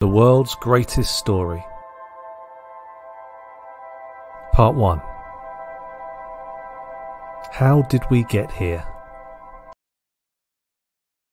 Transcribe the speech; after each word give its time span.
The 0.00 0.08
World's 0.08 0.54
Greatest 0.54 1.18
Story. 1.18 1.62
Part 4.54 4.74
1 4.74 4.98
How 7.52 7.82
did 7.90 8.00
we 8.10 8.24
get 8.24 8.50
here? 8.50 8.82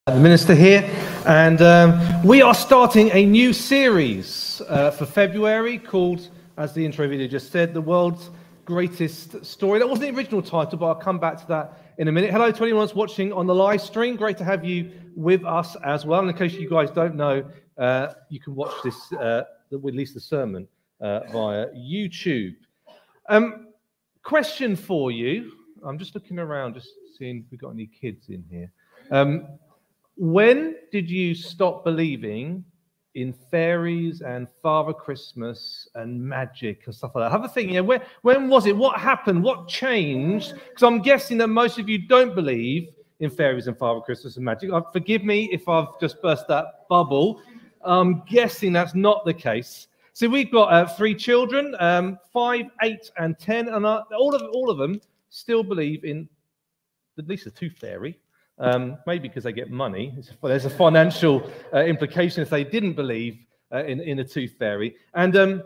The 0.08 0.20
minister 0.20 0.54
here, 0.54 0.84
and 1.26 1.62
um, 1.62 2.24
we 2.24 2.42
are 2.42 2.54
starting 2.54 3.10
a 3.14 3.26
new 3.26 3.54
series 3.54 4.62
uh, 4.68 4.92
for 4.92 5.06
February 5.06 5.78
called, 5.78 6.28
as 6.58 6.74
the 6.74 6.86
intro 6.86 7.08
video 7.08 7.26
just 7.26 7.54
said, 7.54 7.74
The 7.74 7.80
World's 7.80 8.32
Greatest 8.66 9.46
Story. 9.46 9.80
That 9.80 9.88
wasn't 9.88 10.12
the 10.12 10.20
original 10.20 10.42
title, 10.42 10.78
but 10.78 10.88
I'll 10.88 10.96
come 10.96 11.20
back 11.20 11.40
to 11.40 11.48
that 11.48 11.82
in 12.00 12.10
a 12.10 12.12
minute. 12.12 12.32
Hello 12.32 12.52
to 12.52 12.64
anyone 12.64 12.86
that's 12.86 12.94
watching 12.94 13.32
on 13.32 13.48
the 13.48 13.56
live 13.56 13.80
stream. 13.80 14.18
Great 14.18 14.38
to 14.40 14.44
have 14.44 14.66
you 14.66 14.92
with 15.16 15.46
us 15.46 15.78
as 15.86 16.06
well. 16.06 16.20
And 16.20 16.30
in 16.30 16.36
case 16.36 16.52
you 16.52 16.70
guys 16.70 16.92
don't 16.92 17.16
know, 17.16 17.50
uh, 17.78 18.14
you 18.30 18.40
can 18.40 18.56
watch 18.56 18.74
this, 18.84 19.12
uh, 19.14 19.44
at 19.72 19.84
least 19.84 20.14
the 20.14 20.20
sermon, 20.20 20.68
uh, 21.02 21.22
via 21.32 21.68
YouTube. 21.68 22.56
Um, 23.30 23.68
question 24.24 24.76
for 24.76 25.12
you. 25.12 25.52
I'm 25.86 25.98
just 25.98 26.16
looking 26.16 26.40
around, 26.40 26.74
just 26.74 26.90
seeing 27.18 27.40
if 27.40 27.46
we've 27.52 27.60
got 27.60 27.72
any 27.72 27.88
kids 27.88 28.30
in 28.30 28.44
here. 28.50 28.72
Um, 29.12 29.48
when 30.16 30.76
did 30.92 31.10
you 31.10 31.36
stop 31.36 31.84
believing 31.84 32.66
in 33.14 33.34
fairies 33.34 34.22
and 34.22 34.48
Father 34.62 34.94
Christmas 34.94 35.88
and 35.96 36.22
magic 36.22 36.84
and 36.86 36.96
stuff 36.96 37.12
like 37.16 37.26
that? 37.26 37.32
Have 37.32 37.44
a 37.44 37.48
think. 37.48 37.72
Know, 37.72 37.84
where, 37.84 38.04
when 38.22 38.50
was 38.50 38.66
it? 38.66 38.76
What 38.76 39.00
happened? 39.00 39.44
What 39.44 39.68
changed? 39.68 40.54
Because 40.54 40.84
I'm 40.84 41.02
guessing 41.02 41.38
that 41.40 41.48
most 41.48 41.78
of 41.78 41.88
you 41.88 42.00
don't 42.00 42.34
believe 42.34 42.90
in 43.20 43.30
fairies 43.30 43.68
and 43.68 43.78
Father 43.78 44.02
Christmas 44.02 44.36
and 44.38 44.46
magic. 44.46 44.72
Uh, 44.72 44.82
forgive 44.92 45.24
me 45.24 45.50
if 45.52 45.68
I've 45.68 46.00
just 46.00 46.22
burst 46.22 46.48
that 46.48 46.88
bubble. 46.90 47.42
I'm 47.84 48.24
guessing 48.26 48.74
that's 48.74 48.96
not 48.96 49.26
the 49.26 49.34
case. 49.34 49.88
So 50.14 50.28
we've 50.28 50.52
got 50.52 50.74
uh, 50.74 50.88
three 50.88 51.14
children, 51.14 51.76
um, 51.80 52.18
five, 52.34 52.66
eight, 52.82 53.12
and 53.18 53.38
ten, 53.38 53.68
and 53.70 53.86
uh, 53.86 54.04
all 54.18 54.34
of 54.34 54.42
all 54.52 54.70
of 54.70 54.78
them 54.78 55.00
still 55.30 55.64
believe 55.64 56.04
in 56.04 56.28
at 57.18 57.28
least 57.28 57.46
a 57.46 57.52
tooth 57.52 57.78
fairy. 57.78 58.18
Um, 58.60 58.98
maybe 59.06 59.28
because 59.28 59.44
they 59.44 59.52
get 59.52 59.70
money. 59.70 60.18
There's 60.42 60.66
a 60.66 60.70
financial 60.72 61.48
uh, 61.72 61.84
implication 61.84 62.42
if 62.42 62.50
they 62.50 62.64
didn't 62.64 62.94
believe 62.94 63.38
uh, 63.72 63.84
in, 63.84 64.02
in 64.02 64.18
a 64.18 64.24
tooth 64.24 64.56
fairy. 64.58 64.96
And 65.14 65.36
um, 65.36 65.64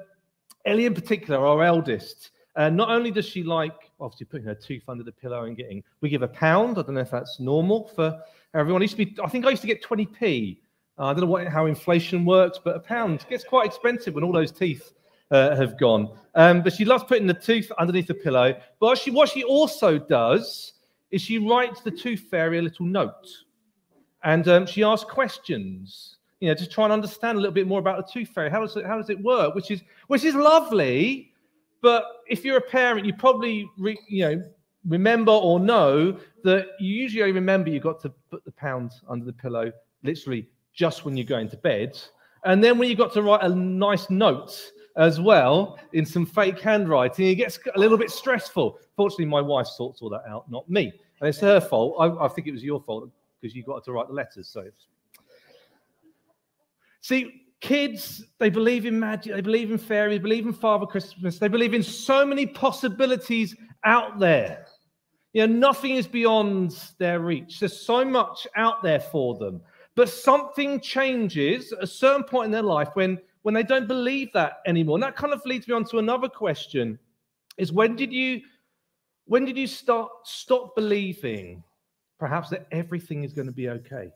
Ellie, 0.65 0.85
in 0.85 0.93
particular, 0.93 1.39
our 1.45 1.63
eldest, 1.63 2.31
uh, 2.57 2.69
not 2.69 2.89
only 2.89 3.11
does 3.11 3.25
she 3.25 3.43
like 3.43 3.91
obviously 3.99 4.25
putting 4.25 4.45
her 4.45 4.55
tooth 4.55 4.83
under 4.87 5.03
the 5.03 5.11
pillow 5.11 5.45
and 5.45 5.55
getting, 5.55 5.83
we 6.01 6.09
give 6.09 6.21
a 6.21 6.27
pound. 6.27 6.77
I 6.77 6.81
don't 6.81 6.95
know 6.95 7.01
if 7.01 7.11
that's 7.11 7.39
normal 7.39 7.87
for 7.95 8.19
everyone. 8.53 8.81
It 8.81 8.91
used 8.91 8.97
to 8.97 9.05
be, 9.05 9.17
I 9.23 9.29
think 9.29 9.45
I 9.45 9.51
used 9.51 9.61
to 9.61 9.67
get 9.67 9.81
20p. 9.81 10.57
Uh, 10.97 11.05
I 11.05 11.13
don't 11.13 11.21
know 11.21 11.27
what, 11.27 11.47
how 11.47 11.65
inflation 11.65 12.25
works, 12.25 12.59
but 12.63 12.75
a 12.75 12.79
pound 12.79 13.25
gets 13.29 13.43
quite 13.43 13.65
expensive 13.65 14.13
when 14.13 14.23
all 14.23 14.31
those 14.31 14.51
teeth 14.51 14.93
uh, 15.31 15.55
have 15.55 15.79
gone. 15.79 16.09
Um, 16.35 16.61
but 16.61 16.73
she 16.73 16.85
loves 16.85 17.03
putting 17.05 17.27
the 17.27 17.33
tooth 17.33 17.71
underneath 17.79 18.07
the 18.07 18.13
pillow. 18.13 18.59
But 18.79 18.97
she, 18.97 19.11
what 19.11 19.29
she 19.29 19.43
also 19.43 19.97
does 19.97 20.73
is 21.09 21.21
she 21.21 21.37
writes 21.37 21.81
the 21.81 21.91
tooth 21.91 22.25
fairy 22.29 22.59
a 22.59 22.61
little 22.61 22.85
note. 22.85 23.27
And 24.23 24.47
um, 24.47 24.65
she 24.65 24.83
asks 24.83 25.09
questions, 25.09 26.17
you 26.39 26.49
know, 26.49 26.55
to 26.55 26.67
try 26.67 26.85
and 26.85 26.93
understand 26.93 27.37
a 27.37 27.41
little 27.41 27.53
bit 27.53 27.67
more 27.67 27.79
about 27.79 28.05
the 28.05 28.11
tooth 28.11 28.29
fairy. 28.29 28.49
How 28.49 28.61
does 28.61 28.75
it, 28.75 28.85
how 28.85 28.97
does 28.97 29.09
it 29.09 29.19
work? 29.21 29.55
Which 29.55 29.71
is, 29.71 29.81
which 30.07 30.23
is 30.23 30.35
lovely. 30.35 31.33
But 31.81 32.05
if 32.27 32.45
you're 32.45 32.57
a 32.57 32.61
parent, 32.61 33.05
you 33.05 33.13
probably, 33.13 33.67
re, 33.77 33.97
you 34.07 34.23
know, 34.23 34.43
remember 34.87 35.31
or 35.31 35.59
know 35.59 36.17
that 36.43 36.67
you 36.79 36.93
usually 36.93 37.21
only 37.23 37.33
remember 37.33 37.69
you've 37.69 37.83
got 37.83 38.01
to 38.01 38.09
put 38.29 38.43
the 38.45 38.51
pound 38.51 38.91
under 39.07 39.25
the 39.25 39.33
pillow 39.33 39.71
literally 40.03 40.47
just 40.73 41.05
when 41.05 41.17
you're 41.17 41.25
going 41.25 41.49
to 41.49 41.57
bed. 41.57 41.99
And 42.43 42.63
then 42.63 42.77
when 42.77 42.89
you've 42.89 42.97
got 42.97 43.13
to 43.13 43.21
write 43.21 43.43
a 43.43 43.49
nice 43.49 44.09
note 44.09 44.71
as 44.97 45.21
well 45.21 45.77
in 45.93 46.05
some 46.05 46.25
fake 46.25 46.59
handwriting, 46.59 47.27
it 47.27 47.35
gets 47.35 47.59
a 47.75 47.79
little 47.79 47.97
bit 47.97 48.09
stressful. 48.09 48.79
Fortunately, 48.95 49.25
my 49.25 49.41
wife 49.41 49.67
sorts 49.67 50.01
all 50.01 50.09
that 50.09 50.23
out, 50.27 50.49
not 50.49 50.69
me. 50.69 50.91
And 51.19 51.29
it's 51.29 51.39
her 51.39 51.61
fault. 51.61 51.95
I, 51.99 52.25
I 52.25 52.27
think 52.27 52.47
it 52.47 52.51
was 52.51 52.63
your 52.63 52.81
fault 52.81 53.09
because 53.39 53.55
you 53.55 53.63
got 53.63 53.83
to 53.85 53.91
write 53.91 54.07
the 54.07 54.13
letters. 54.13 54.47
So, 54.47 54.65
see, 57.01 57.43
kids, 57.59 58.25
they 58.39 58.49
believe 58.49 58.85
in 58.85 58.99
magic, 58.99 59.33
they 59.33 59.41
believe 59.41 59.71
in 59.71 59.77
fairies, 59.77 60.15
they 60.15 60.21
believe 60.21 60.45
in 60.45 60.53
Father 60.53 60.85
Christmas, 60.85 61.37
they 61.39 61.47
believe 61.47 61.73
in 61.73 61.83
so 61.83 62.25
many 62.25 62.45
possibilities 62.45 63.55
out 63.83 64.19
there. 64.19 64.65
You 65.33 65.47
know, 65.47 65.53
nothing 65.53 65.95
is 65.95 66.07
beyond 66.07 66.77
their 66.97 67.21
reach. 67.21 67.59
There's 67.59 67.79
so 67.79 68.03
much 68.03 68.45
out 68.55 68.83
there 68.83 68.99
for 68.99 69.37
them. 69.37 69.61
But 69.95 70.09
something 70.09 70.79
changes 70.79 71.73
at 71.73 71.83
a 71.83 71.87
certain 71.87 72.23
point 72.23 72.45
in 72.45 72.51
their 72.51 72.61
life 72.61 72.89
when, 72.93 73.19
when 73.41 73.53
they 73.53 73.63
don't 73.63 73.87
believe 73.87 74.31
that 74.33 74.59
anymore. 74.65 74.95
And 74.95 75.03
that 75.03 75.15
kind 75.15 75.33
of 75.33 75.45
leads 75.45 75.67
me 75.67 75.73
on 75.73 75.83
to 75.85 75.99
another 75.99 76.29
question 76.29 76.97
is 77.57 77.71
when 77.71 77.95
did 77.95 78.13
you 78.13 78.41
when 79.25 79.45
did 79.45 79.57
you 79.57 79.67
start 79.67 80.09
stop 80.23 80.75
believing 80.75 81.63
perhaps 82.19 82.49
that 82.49 82.67
everything 82.71 83.23
is 83.23 83.33
going 83.33 83.47
to 83.47 83.53
be 83.53 83.69
okay? 83.69 84.11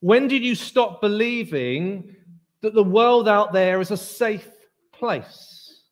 When 0.00 0.28
did 0.28 0.42
you 0.42 0.54
stop 0.54 1.00
believing 1.00 2.14
that 2.62 2.74
the 2.74 2.82
world 2.82 3.28
out 3.28 3.52
there 3.52 3.80
is 3.80 3.90
a 3.90 3.96
safe 3.96 4.48
place? 4.92 5.82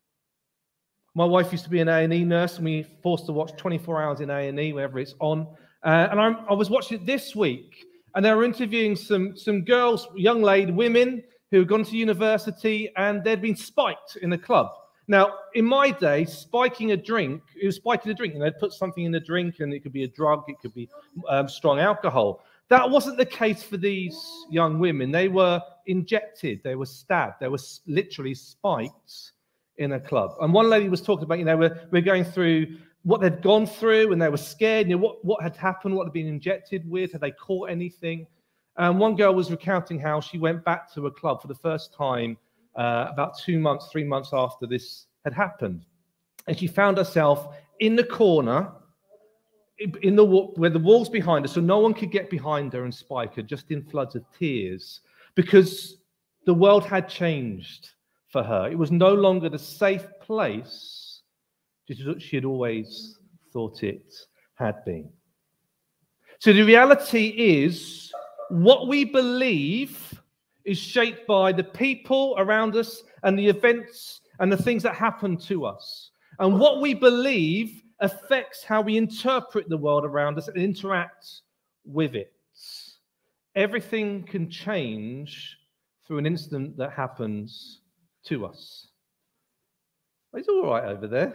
My 1.13 1.25
wife 1.25 1.51
used 1.51 1.63
to 1.63 1.69
be 1.69 1.79
an 1.79 1.87
A&E 1.87 2.25
nurse, 2.25 2.57
and 2.57 2.65
we 2.65 2.83
forced 3.01 3.25
to 3.27 3.31
watch 3.31 3.55
24 3.55 4.01
hours 4.01 4.19
in 4.19 4.29
A&E 4.29 4.73
whenever 4.73 4.99
it's 4.99 5.15
on. 5.19 5.47
Uh, 5.83 6.07
and 6.11 6.19
I, 6.19 6.31
I 6.49 6.53
was 6.53 6.69
watching 6.69 6.99
it 6.99 7.05
this 7.05 7.35
week, 7.35 7.85
and 8.15 8.25
they 8.25 8.33
were 8.33 8.43
interviewing 8.43 8.95
some 8.95 9.35
some 9.37 9.63
girls, 9.63 10.07
young 10.15 10.41
lady, 10.41 10.71
women 10.71 11.23
who 11.51 11.59
had 11.59 11.67
gone 11.67 11.83
to 11.83 11.95
university 11.95 12.91
and 12.97 13.23
they'd 13.23 13.41
been 13.41 13.55
spiked 13.55 14.17
in 14.21 14.33
a 14.33 14.37
club. 14.37 14.71
Now, 15.07 15.33
in 15.53 15.65
my 15.65 15.91
day, 15.91 16.25
spiking 16.25 16.91
a 16.91 16.97
drink, 16.97 17.41
it 17.61 17.65
was 17.67 17.75
spiking 17.75 18.11
a 18.11 18.15
drink, 18.15 18.33
and 18.33 18.41
they'd 18.41 18.57
put 18.57 18.73
something 18.73 19.03
in 19.03 19.11
the 19.11 19.19
drink, 19.19 19.59
and 19.59 19.71
it 19.71 19.81
could 19.81 19.93
be 19.93 20.03
a 20.03 20.07
drug, 20.07 20.45
it 20.47 20.55
could 20.61 20.73
be 20.73 20.89
um, 21.29 21.47
strong 21.47 21.79
alcohol. 21.79 22.43
That 22.69 22.89
wasn't 22.89 23.17
the 23.17 23.25
case 23.25 23.61
for 23.61 23.77
these 23.77 24.17
young 24.49 24.79
women. 24.79 25.11
They 25.11 25.27
were 25.27 25.61
injected, 25.85 26.61
they 26.63 26.73
were 26.73 26.87
stabbed, 26.87 27.35
they 27.39 27.47
were 27.47 27.59
literally 27.85 28.33
spiked 28.33 29.33
in 29.77 29.91
a 29.91 29.99
club. 29.99 30.31
And 30.41 30.51
one 30.51 30.69
lady 30.69 30.89
was 30.89 31.03
talking 31.03 31.25
about, 31.25 31.37
you 31.37 31.45
know, 31.45 31.57
we're, 31.57 31.87
we're 31.91 32.01
going 32.01 32.23
through 32.23 32.77
what 33.05 33.21
they'd 33.21 33.43
gone 33.43 33.67
through 33.67 34.11
and 34.11 34.19
they 34.19 34.29
were 34.29 34.35
scared, 34.35 34.87
you 34.87 34.95
know, 34.95 35.01
what, 35.01 35.23
what 35.23 35.41
had 35.43 35.55
happened, 35.55 35.95
what 35.95 36.07
had 36.07 36.13
been 36.13 36.27
injected 36.27 36.89
with, 36.89 37.11
had 37.11 37.21
they 37.21 37.29
caught 37.31 37.69
anything? 37.69 38.25
And 38.77 38.99
one 38.99 39.15
girl 39.15 39.35
was 39.35 39.51
recounting 39.51 39.99
how 39.99 40.19
she 40.19 40.39
went 40.39 40.65
back 40.65 40.91
to 40.95 41.05
a 41.05 41.11
club 41.11 41.39
for 41.39 41.47
the 41.47 41.55
first 41.55 41.93
time 41.93 42.35
uh, 42.75 43.05
about 43.11 43.37
two 43.37 43.59
months, 43.59 43.89
three 43.91 44.03
months 44.03 44.31
after 44.33 44.65
this 44.65 45.05
had 45.23 45.33
happened. 45.33 45.85
And 46.47 46.57
she 46.57 46.65
found 46.65 46.97
herself 46.97 47.55
in 47.79 47.95
the 47.95 48.03
corner, 48.03 48.71
in 50.01 50.15
the 50.15 50.25
where 50.25 50.71
the 50.71 50.79
walls 50.79 51.07
behind 51.07 51.45
her, 51.45 51.49
so 51.49 51.61
no 51.61 51.77
one 51.77 51.93
could 51.93 52.11
get 52.11 52.31
behind 52.31 52.73
her 52.73 52.85
and 52.85 52.93
spike 52.93 53.35
her, 53.35 53.43
just 53.43 53.69
in 53.69 53.83
floods 53.83 54.15
of 54.15 54.25
tears, 54.37 55.01
because 55.35 55.97
the 56.47 56.53
world 56.53 56.85
had 56.85 57.07
changed 57.07 57.91
for 58.29 58.41
her. 58.41 58.67
It 58.67 58.77
was 58.77 58.91
no 58.91 59.13
longer 59.13 59.47
the 59.47 59.59
safe 59.59 60.07
place 60.21 61.04
she 61.87 62.35
had 62.35 62.45
always 62.45 63.17
thought 63.51 63.83
it 63.83 64.13
had 64.55 64.83
been. 64.85 65.09
So 66.39 66.51
the 66.51 66.63
reality 66.63 67.27
is, 67.27 68.11
what 68.49 68.87
we 68.87 69.05
believe 69.05 70.21
is 70.63 70.77
shaped 70.77 71.27
by 71.27 71.51
the 71.51 71.63
people 71.63 72.35
around 72.37 72.75
us 72.75 73.03
and 73.23 73.37
the 73.37 73.47
events 73.47 74.21
and 74.39 74.51
the 74.51 74.57
things 74.57 74.83
that 74.83 74.95
happen 74.95 75.37
to 75.37 75.65
us. 75.65 76.11
And 76.39 76.59
what 76.59 76.81
we 76.81 76.93
believe 76.93 77.81
affects 77.99 78.63
how 78.63 78.81
we 78.81 78.97
interpret 78.97 79.69
the 79.69 79.77
world 79.77 80.05
around 80.05 80.37
us 80.37 80.47
and 80.47 80.57
interact 80.57 81.41
with 81.85 82.15
it. 82.15 82.33
Everything 83.55 84.23
can 84.23 84.49
change 84.49 85.57
through 86.05 86.17
an 86.17 86.25
incident 86.25 86.75
that 86.77 86.91
happens 86.91 87.81
to 88.25 88.45
us. 88.45 88.87
It's 90.33 90.49
all 90.49 90.69
right 90.69 90.83
over 90.83 91.07
there 91.07 91.33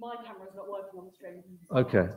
my 0.00 0.14
camera's 0.24 0.54
not 0.54 0.70
working 0.70 1.00
on 1.00 1.06
the 1.06 1.12
stream. 1.12 1.42
Okay. 1.74 2.08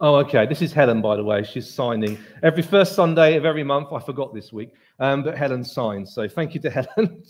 Oh, 0.00 0.16
okay. 0.16 0.46
This 0.46 0.60
is 0.62 0.72
Helen, 0.72 1.00
by 1.00 1.16
the 1.16 1.24
way. 1.24 1.42
She's 1.42 1.72
signing 1.72 2.18
every 2.42 2.62
first 2.62 2.94
Sunday 2.94 3.36
of 3.36 3.44
every 3.44 3.64
month. 3.64 3.92
I 3.92 4.00
forgot 4.00 4.34
this 4.34 4.52
week, 4.52 4.74
um, 4.98 5.22
but 5.22 5.36
Helen 5.36 5.64
signs. 5.64 6.14
So 6.14 6.28
thank 6.28 6.54
you 6.54 6.60
to 6.60 6.70
Helen. 6.96 7.24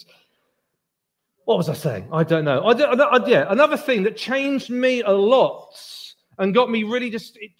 what 1.44 1.58
was 1.58 1.68
I 1.68 1.74
saying? 1.74 2.08
I 2.12 2.24
don't 2.24 2.44
know. 2.44 2.64
I, 2.64 2.74
don't, 2.74 3.00
I, 3.00 3.26
yeah, 3.26 3.46
another 3.48 3.76
thing 3.76 4.02
that 4.02 4.16
changed 4.16 4.70
me 4.70 5.02
a 5.02 5.12
lot 5.12 5.76
and 6.38 6.52
got 6.52 6.70
me 6.70 6.82
really 6.82 7.10
just 7.10 7.36
it, 7.36 7.52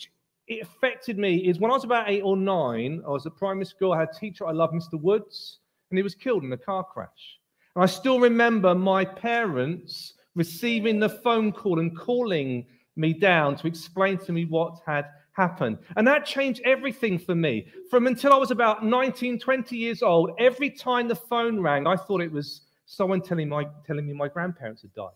it 0.49 0.63
affected 0.63 1.19
me 1.19 1.37
is 1.37 1.61
when 1.61 1.71
I 1.71 1.75
was 1.75 1.85
about 1.85 2.11
eight 2.11 2.23
or 2.23 2.37
nine. 2.37 3.03
I 3.07 3.11
was 3.11 3.27
at 3.27 3.37
primary 3.37 3.67
school. 3.67 3.93
I 3.93 4.01
had 4.01 4.09
a 4.15 4.19
teacher 4.19 4.47
I 4.47 4.53
loved, 4.53 4.75
Mr. 4.75 5.01
Woods, 5.01 5.61
and 5.91 5.99
he 5.99 6.03
was 6.03 6.15
killed 6.15 6.43
in 6.43 6.53
a 6.53 6.59
car 6.59 6.85
crash. 6.85 7.39
And 7.77 7.83
I 7.83 7.87
still 7.87 8.19
remember 8.21 8.75
my 8.75 9.05
parents 9.05 10.15
receiving 10.35 10.99
the 10.99 11.09
phone 11.09 11.53
call 11.53 11.79
and 11.79 11.97
calling 11.97 12.67
me 12.97 13.13
down 13.13 13.57
to 13.57 13.67
explain 13.67 14.19
to 14.19 14.33
me 14.33 14.45
what 14.45 14.81
had 14.87 15.07
happened. 15.33 15.79
And 15.97 16.07
that 16.07 16.25
changed 16.25 16.63
everything 16.65 17.19
for 17.19 17.35
me. 17.35 17.67
From 17.91 18.07
until 18.07 18.33
I 18.33 18.37
was 18.37 18.51
about 18.51 18.85
19, 18.85 19.39
20 19.39 19.77
years 19.77 20.03
old, 20.03 20.31
every 20.39 20.71
time 20.71 21.09
the 21.09 21.17
phone 21.17 21.61
rang, 21.61 21.87
I 21.87 21.97
thought 21.97 22.21
it 22.21 22.33
was 22.33 22.63
someone 22.87 23.21
telling, 23.21 23.49
my, 23.49 23.67
telling 23.87 24.07
me 24.07 24.15
my 24.15 24.29
grandparents 24.29 24.83
had 24.83 24.95
died. 24.95 25.11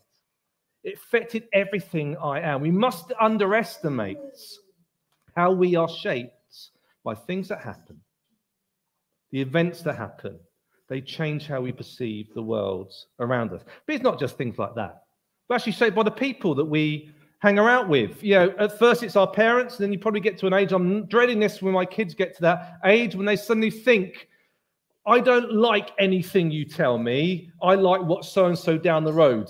It 0.85 0.95
affected 0.95 1.45
everything 1.53 2.17
I 2.17 2.41
am. 2.41 2.61
We 2.61 2.71
must 2.71 3.13
underestimate 3.21 4.19
how 5.37 5.53
we 5.53 5.77
are 5.77 5.89
shaped 5.89 6.33
by 7.05 7.15
things 7.15 7.49
that 7.49 7.61
happen, 7.61 8.01
the 9.31 9.41
events 9.41 9.83
that 9.83 9.97
happen. 9.97 10.39
They 10.89 11.01
change 11.01 11.47
how 11.47 11.61
we 11.61 11.73
perceive 11.73 12.33
the 12.35 12.43
world 12.43 12.93
around 13.21 13.53
us. 13.53 13.63
But 13.87 13.97
it's 13.97 14.05
not 14.05 14.19
just 14.19 14.39
things 14.39 14.59
like 14.59 14.75
that. 14.77 15.03
We're 15.49 15.57
actually 15.57 15.73
shaped 15.73 15.97
by 15.97 16.03
the 16.03 16.11
people 16.11 16.55
that 16.57 16.65
we 16.65 17.11
hang 17.39 17.59
around 17.59 17.89
with. 17.89 18.23
You 18.23 18.35
know, 18.35 18.55
at 18.59 18.79
first 18.79 19.03
it's 19.03 19.17
our 19.17 19.27
parents, 19.27 19.77
and 19.77 19.85
then 19.85 19.93
you 19.93 19.99
probably 19.99 20.21
get 20.21 20.37
to 20.39 20.47
an 20.47 20.53
age. 20.53 20.73
I'm 20.73 21.07
dreading 21.07 21.41
this 21.41 21.63
when 21.63 21.73
my 21.73 21.85
kids 21.85 22.15
get 22.15 22.35
to 22.37 22.43
that 22.43 22.79
age 22.85 23.15
when 23.15 23.27
they 23.27 23.37
suddenly 23.37 23.71
think, 23.71 24.29
I 25.07 25.21
don't 25.21 25.53
like 25.53 25.93
anything 25.99 26.51
you 26.51 26.67
tell 26.67 26.99
me. 26.99 27.51
I 27.63 27.75
like 27.77 28.03
what 28.03 28.27
so 28.27 28.47
and 28.47 28.59
so 28.59 28.77
down 28.77 29.05
the 29.05 29.13
road 29.13 29.49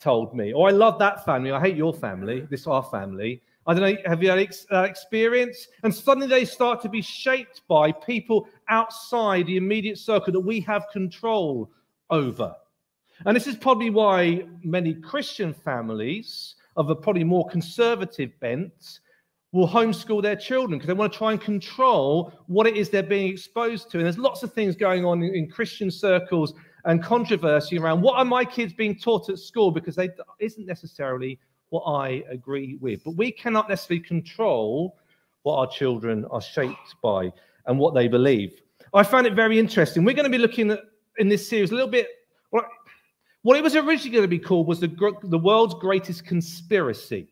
told 0.00 0.34
me. 0.34 0.52
Or 0.52 0.68
I 0.68 0.72
love 0.72 0.98
that 0.98 1.24
family. 1.24 1.52
I 1.52 1.60
hate 1.60 1.76
your 1.76 1.94
family. 1.94 2.40
This 2.50 2.66
our 2.66 2.82
family. 2.82 3.40
I 3.68 3.74
don't 3.74 3.82
know. 3.82 3.96
Have 4.06 4.22
you 4.22 4.30
had 4.30 4.48
uh, 4.72 4.82
experience? 4.82 5.68
And 5.84 5.94
suddenly 5.94 6.26
they 6.26 6.44
start 6.44 6.80
to 6.82 6.88
be 6.88 7.02
shaped 7.02 7.62
by 7.68 7.92
people 7.92 8.48
outside 8.68 9.46
the 9.46 9.56
immediate 9.56 9.98
circle 9.98 10.32
that 10.32 10.40
we 10.40 10.60
have 10.60 10.86
control 10.92 11.70
over. 12.10 12.54
And 13.24 13.34
this 13.34 13.46
is 13.46 13.56
probably 13.56 13.90
why 13.90 14.44
many 14.62 14.94
Christian 14.94 15.54
families 15.54 16.54
of 16.76 16.90
a 16.90 16.94
probably 16.94 17.24
more 17.24 17.48
conservative 17.48 18.38
bent 18.40 19.00
will 19.52 19.66
homeschool 19.66 20.22
their 20.22 20.36
children 20.36 20.78
because 20.78 20.86
they 20.86 20.92
want 20.92 21.12
to 21.12 21.18
try 21.18 21.32
and 21.32 21.40
control 21.40 22.32
what 22.46 22.66
it 22.66 22.76
is 22.76 22.90
they're 22.90 23.02
being 23.02 23.32
exposed 23.32 23.90
to. 23.90 23.98
And 23.98 24.04
there's 24.04 24.18
lots 24.18 24.42
of 24.42 24.52
things 24.52 24.76
going 24.76 25.04
on 25.04 25.22
in, 25.22 25.48
Christian 25.48 25.90
circles 25.90 26.52
and 26.84 27.02
controversy 27.02 27.78
around 27.78 28.02
what 28.02 28.18
are 28.18 28.24
my 28.24 28.44
kids 28.44 28.74
being 28.74 28.98
taught 28.98 29.30
at 29.30 29.38
school 29.38 29.70
because 29.70 29.96
they 29.96 30.10
isn't 30.40 30.66
necessarily 30.66 31.38
what 31.70 31.84
I 31.84 32.22
agree 32.30 32.76
with. 32.80 33.02
But 33.02 33.12
we 33.12 33.32
cannot 33.32 33.68
necessarily 33.68 34.04
control 34.04 34.96
what 35.42 35.56
our 35.56 35.66
children 35.66 36.26
are 36.30 36.42
shaped 36.42 36.96
by 37.02 37.32
and 37.66 37.78
what 37.78 37.94
they 37.94 38.08
believe. 38.08 38.60
I 38.92 39.02
found 39.02 39.26
it 39.26 39.34
very 39.34 39.58
interesting. 39.58 40.04
We're 40.04 40.14
going 40.14 40.30
to 40.30 40.30
be 40.30 40.38
looking 40.38 40.70
at 40.70 40.80
in 41.18 41.28
this 41.28 41.48
series 41.48 41.70
a 41.70 41.74
little 41.74 41.90
bit. 41.90 42.08
Well, 42.52 42.64
what 43.46 43.56
it 43.56 43.62
was 43.62 43.76
originally 43.76 44.10
going 44.10 44.24
to 44.24 44.28
be 44.28 44.40
called 44.40 44.66
was 44.66 44.80
the, 44.80 44.88
the 45.22 45.38
world's 45.38 45.74
greatest 45.74 46.26
conspiracy. 46.26 47.28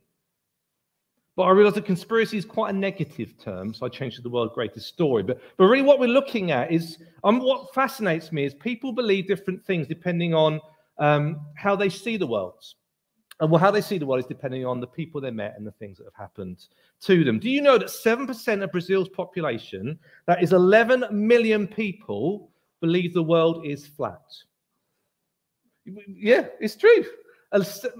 But 1.34 1.42
I 1.42 1.50
realized 1.50 1.74
that 1.74 1.86
conspiracy 1.86 2.38
is 2.38 2.44
quite 2.44 2.72
a 2.72 2.78
negative 2.78 3.36
term, 3.36 3.74
so 3.74 3.84
I 3.84 3.88
changed 3.88 4.14
to 4.18 4.22
the 4.22 4.30
world's 4.30 4.54
greatest 4.54 4.86
story. 4.86 5.24
But, 5.24 5.40
but 5.56 5.64
really, 5.64 5.82
what 5.82 5.98
we're 5.98 6.06
looking 6.06 6.52
at 6.52 6.70
is 6.70 6.98
um, 7.24 7.40
what 7.40 7.74
fascinates 7.74 8.30
me 8.30 8.44
is 8.44 8.54
people 8.54 8.92
believe 8.92 9.26
different 9.26 9.64
things 9.64 9.88
depending 9.88 10.34
on 10.34 10.60
um, 10.98 11.40
how 11.56 11.74
they 11.74 11.88
see 11.88 12.16
the 12.16 12.28
world. 12.28 12.64
And 13.40 13.50
well, 13.50 13.60
how 13.60 13.72
they 13.72 13.80
see 13.80 13.98
the 13.98 14.06
world 14.06 14.20
is 14.20 14.28
depending 14.28 14.64
on 14.64 14.78
the 14.78 14.86
people 14.86 15.20
they 15.20 15.32
met 15.32 15.56
and 15.56 15.66
the 15.66 15.72
things 15.72 15.98
that 15.98 16.04
have 16.04 16.14
happened 16.14 16.66
to 17.00 17.24
them. 17.24 17.40
Do 17.40 17.50
you 17.50 17.60
know 17.60 17.76
that 17.76 17.88
7% 17.88 18.62
of 18.62 18.70
Brazil's 18.70 19.08
population, 19.08 19.98
that 20.26 20.44
is 20.44 20.52
11 20.52 21.06
million 21.10 21.66
people, 21.66 22.52
believe 22.80 23.14
the 23.14 23.20
world 23.20 23.66
is 23.66 23.84
flat? 23.84 24.22
Yeah, 25.86 26.46
it's 26.60 26.76
true. 26.76 27.04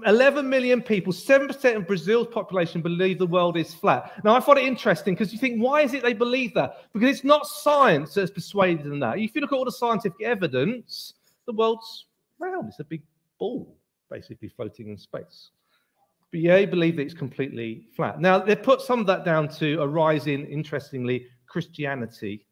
11 0.05 0.49
million 0.49 0.81
people, 0.81 1.13
7% 1.13 1.75
of 1.75 1.87
Brazil's 1.87 2.27
population 2.27 2.81
believe 2.81 3.19
the 3.19 3.27
world 3.27 3.55
is 3.55 3.73
flat. 3.73 4.11
Now, 4.25 4.35
I 4.35 4.41
find 4.41 4.59
it 4.59 4.65
interesting 4.65 5.13
because 5.13 5.31
you 5.31 5.39
think, 5.39 5.61
why 5.61 5.81
is 5.81 5.93
it 5.93 6.03
they 6.03 6.13
believe 6.13 6.53
that? 6.55 6.83
Because 6.91 7.09
it's 7.09 7.23
not 7.23 7.47
science 7.47 8.13
that's 8.13 8.31
persuaded 8.31 8.85
them 8.85 8.99
that. 8.99 9.17
If 9.17 9.33
you 9.33 9.41
look 9.41 9.53
at 9.53 9.55
all 9.55 9.63
the 9.63 9.71
scientific 9.71 10.21
evidence, 10.21 11.13
the 11.45 11.53
world's 11.53 12.07
round. 12.37 12.67
It's 12.67 12.79
a 12.79 12.83
big 12.83 13.03
ball, 13.39 13.77
basically 14.11 14.49
floating 14.49 14.89
in 14.89 14.97
space. 14.97 15.51
But 16.31 16.41
yeah, 16.41 16.55
they 16.55 16.65
believe 16.65 16.97
that 16.97 17.03
it's 17.03 17.13
completely 17.13 17.87
flat. 17.95 18.19
Now, 18.19 18.39
they 18.39 18.57
put 18.57 18.81
some 18.81 18.99
of 18.99 19.07
that 19.07 19.23
down 19.23 19.47
to 19.59 19.81
a 19.81 19.87
rise 19.87 20.27
in, 20.27 20.45
interestingly, 20.47 21.27
Christianity 21.47 22.45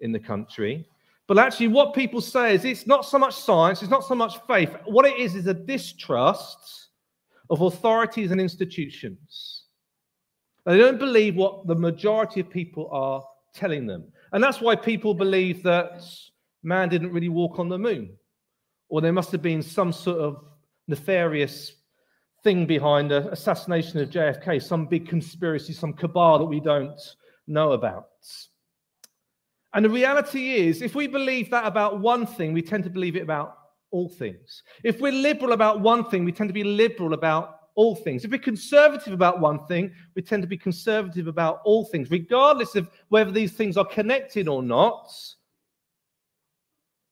in 0.00 0.12
the 0.12 0.20
country. 0.20 0.88
But 1.28 1.38
actually, 1.38 1.68
what 1.68 1.94
people 1.94 2.22
say 2.22 2.54
is 2.54 2.64
it's 2.64 2.86
not 2.86 3.04
so 3.04 3.18
much 3.18 3.34
science, 3.34 3.82
it's 3.82 3.90
not 3.90 4.04
so 4.04 4.14
much 4.14 4.38
faith. 4.46 4.74
What 4.86 5.04
it 5.04 5.18
is 5.18 5.34
is 5.34 5.46
a 5.46 5.52
distrust 5.52 6.88
of 7.50 7.60
authorities 7.60 8.30
and 8.30 8.40
institutions. 8.40 9.64
They 10.64 10.78
don't 10.78 10.98
believe 10.98 11.36
what 11.36 11.66
the 11.66 11.74
majority 11.74 12.40
of 12.40 12.48
people 12.48 12.88
are 12.90 13.22
telling 13.54 13.86
them. 13.86 14.04
And 14.32 14.42
that's 14.42 14.60
why 14.60 14.74
people 14.74 15.12
believe 15.12 15.62
that 15.64 16.02
man 16.62 16.88
didn't 16.88 17.12
really 17.12 17.28
walk 17.28 17.58
on 17.58 17.68
the 17.68 17.78
moon, 17.78 18.16
or 18.88 19.02
there 19.02 19.12
must 19.12 19.30
have 19.32 19.42
been 19.42 19.62
some 19.62 19.92
sort 19.92 20.18
of 20.18 20.42
nefarious 20.88 21.72
thing 22.42 22.66
behind 22.66 23.10
the 23.10 23.30
assassination 23.30 24.00
of 24.00 24.08
JFK, 24.08 24.62
some 24.62 24.86
big 24.86 25.06
conspiracy, 25.06 25.74
some 25.74 25.92
cabal 25.92 26.38
that 26.38 26.44
we 26.46 26.60
don't 26.60 26.98
know 27.46 27.72
about. 27.72 28.08
And 29.78 29.84
the 29.84 29.90
reality 29.90 30.54
is, 30.54 30.82
if 30.82 30.96
we 30.96 31.06
believe 31.06 31.50
that 31.50 31.64
about 31.64 32.00
one 32.00 32.26
thing, 32.26 32.52
we 32.52 32.62
tend 32.62 32.82
to 32.82 32.90
believe 32.90 33.14
it 33.14 33.22
about 33.22 33.58
all 33.92 34.08
things. 34.08 34.64
If 34.82 35.00
we're 35.00 35.12
liberal 35.12 35.52
about 35.52 35.78
one 35.78 36.10
thing, 36.10 36.24
we 36.24 36.32
tend 36.32 36.48
to 36.48 36.52
be 36.52 36.64
liberal 36.64 37.14
about 37.14 37.60
all 37.76 37.94
things. 37.94 38.24
If 38.24 38.32
we're 38.32 38.40
conservative 38.40 39.12
about 39.12 39.38
one 39.38 39.64
thing, 39.66 39.92
we 40.16 40.22
tend 40.22 40.42
to 40.42 40.48
be 40.48 40.58
conservative 40.58 41.28
about 41.28 41.60
all 41.64 41.84
things, 41.84 42.10
regardless 42.10 42.74
of 42.74 42.90
whether 43.10 43.30
these 43.30 43.52
things 43.52 43.76
are 43.76 43.84
connected 43.84 44.48
or 44.48 44.64
not. 44.64 45.12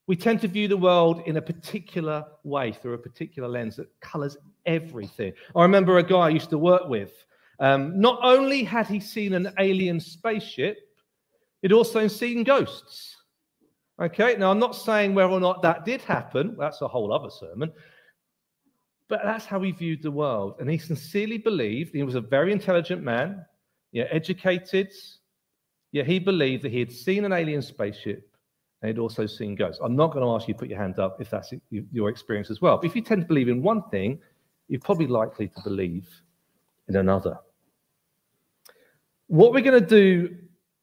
We 0.09 0.17
tend 0.17 0.41
to 0.41 0.49
view 0.49 0.67
the 0.67 0.77
world 0.77 1.23
in 1.25 1.37
a 1.37 1.43
particular 1.43 2.25
way 2.43 2.73
through 2.73 2.95
a 2.95 2.99
particular 2.99 3.49
lens 3.49 3.77
that 3.77 3.87
colors 4.01 4.37
everything. 4.67 5.35
I 5.55 5.63
remember 5.63 5.99
a 5.99 6.03
guy 6.03 6.17
I 6.17 6.31
used 6.31 6.51
to 6.51 6.59
work 6.59 6.89
with. 6.89 7.13
Um, 7.61 8.01
not 8.01 8.19
only 8.25 8.65
had 8.65 8.89
he 8.89 8.99
seen 8.99 9.35
an 9.35 9.53
alien 9.57 10.01
spaceship, 10.01 10.86
it 11.63 11.73
also 11.73 12.09
seen 12.09 12.45
ghosts. 12.45 13.17
Okay, 14.01 14.37
now 14.37 14.51
I'm 14.51 14.59
not 14.59 14.77
saying 14.77 15.15
whether 15.15 15.33
or 15.33 15.41
not 15.41 15.63
that 15.63 15.85
did 15.85 16.03
happen, 16.03 16.55
that's 16.59 16.83
a 16.83 16.89
whole 16.89 17.13
other 17.13 17.31
sermon, 17.31 17.73
but 19.09 19.21
that's 19.25 19.47
how 19.47 19.61
he 19.63 19.73
viewed 19.73 20.03
the 20.03 20.11
world. 20.11 20.57
And 20.61 20.69
he 20.71 20.79
sincerely 20.79 21.39
believed 21.39 21.95
he 21.95 22.03
was 22.03 22.15
a 22.15 22.21
very 22.21 22.53
intelligent 22.53 23.03
man, 23.03 23.45
yeah, 23.93 24.05
educated. 24.11 24.93
Yeah, 25.93 26.03
he 26.03 26.19
believed 26.19 26.65
that 26.65 26.73
he 26.73 26.81
had 26.81 26.93
seen 26.93 27.25
an 27.25 27.33
alien 27.33 27.63
spaceship 27.63 28.29
and 28.83 28.89
he'd 28.91 29.01
also 29.01 29.25
seen 29.25 29.55
ghosts. 29.55 29.81
I'm 29.83 29.97
not 29.97 30.13
going 30.13 30.25
to 30.25 30.31
ask 30.33 30.47
you 30.47 30.55
to 30.55 30.59
put 30.59 30.69
your 30.69 30.79
hand 30.79 30.99
up 30.99 31.21
if 31.21 31.31
that's 31.31 31.53
your 31.71 32.11
experience 32.11 32.51
as 32.51 32.61
well. 32.61 32.77
But 32.77 32.87
if 32.87 32.97
you 32.97 33.01
tend 33.01 33.23
to 33.23 33.27
believe 33.27 33.49
in 33.49 33.63
one 33.63 33.83
thing, 33.91 34.19
you're 34.69 34.81
probably 34.81 35.07
likely 35.07 35.49
to 35.49 35.61
believe 35.65 36.07
in 36.89 36.97
another. 36.97 37.39
What 39.29 39.53
we're 39.53 39.63
going 39.63 39.81
to 39.81 39.87
do 39.87 40.37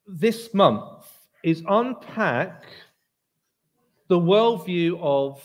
this 0.07 0.53
month 0.53 1.05
is 1.43 1.63
unpack 1.67 2.63
the 4.07 4.19
worldview 4.19 4.99
of 5.01 5.43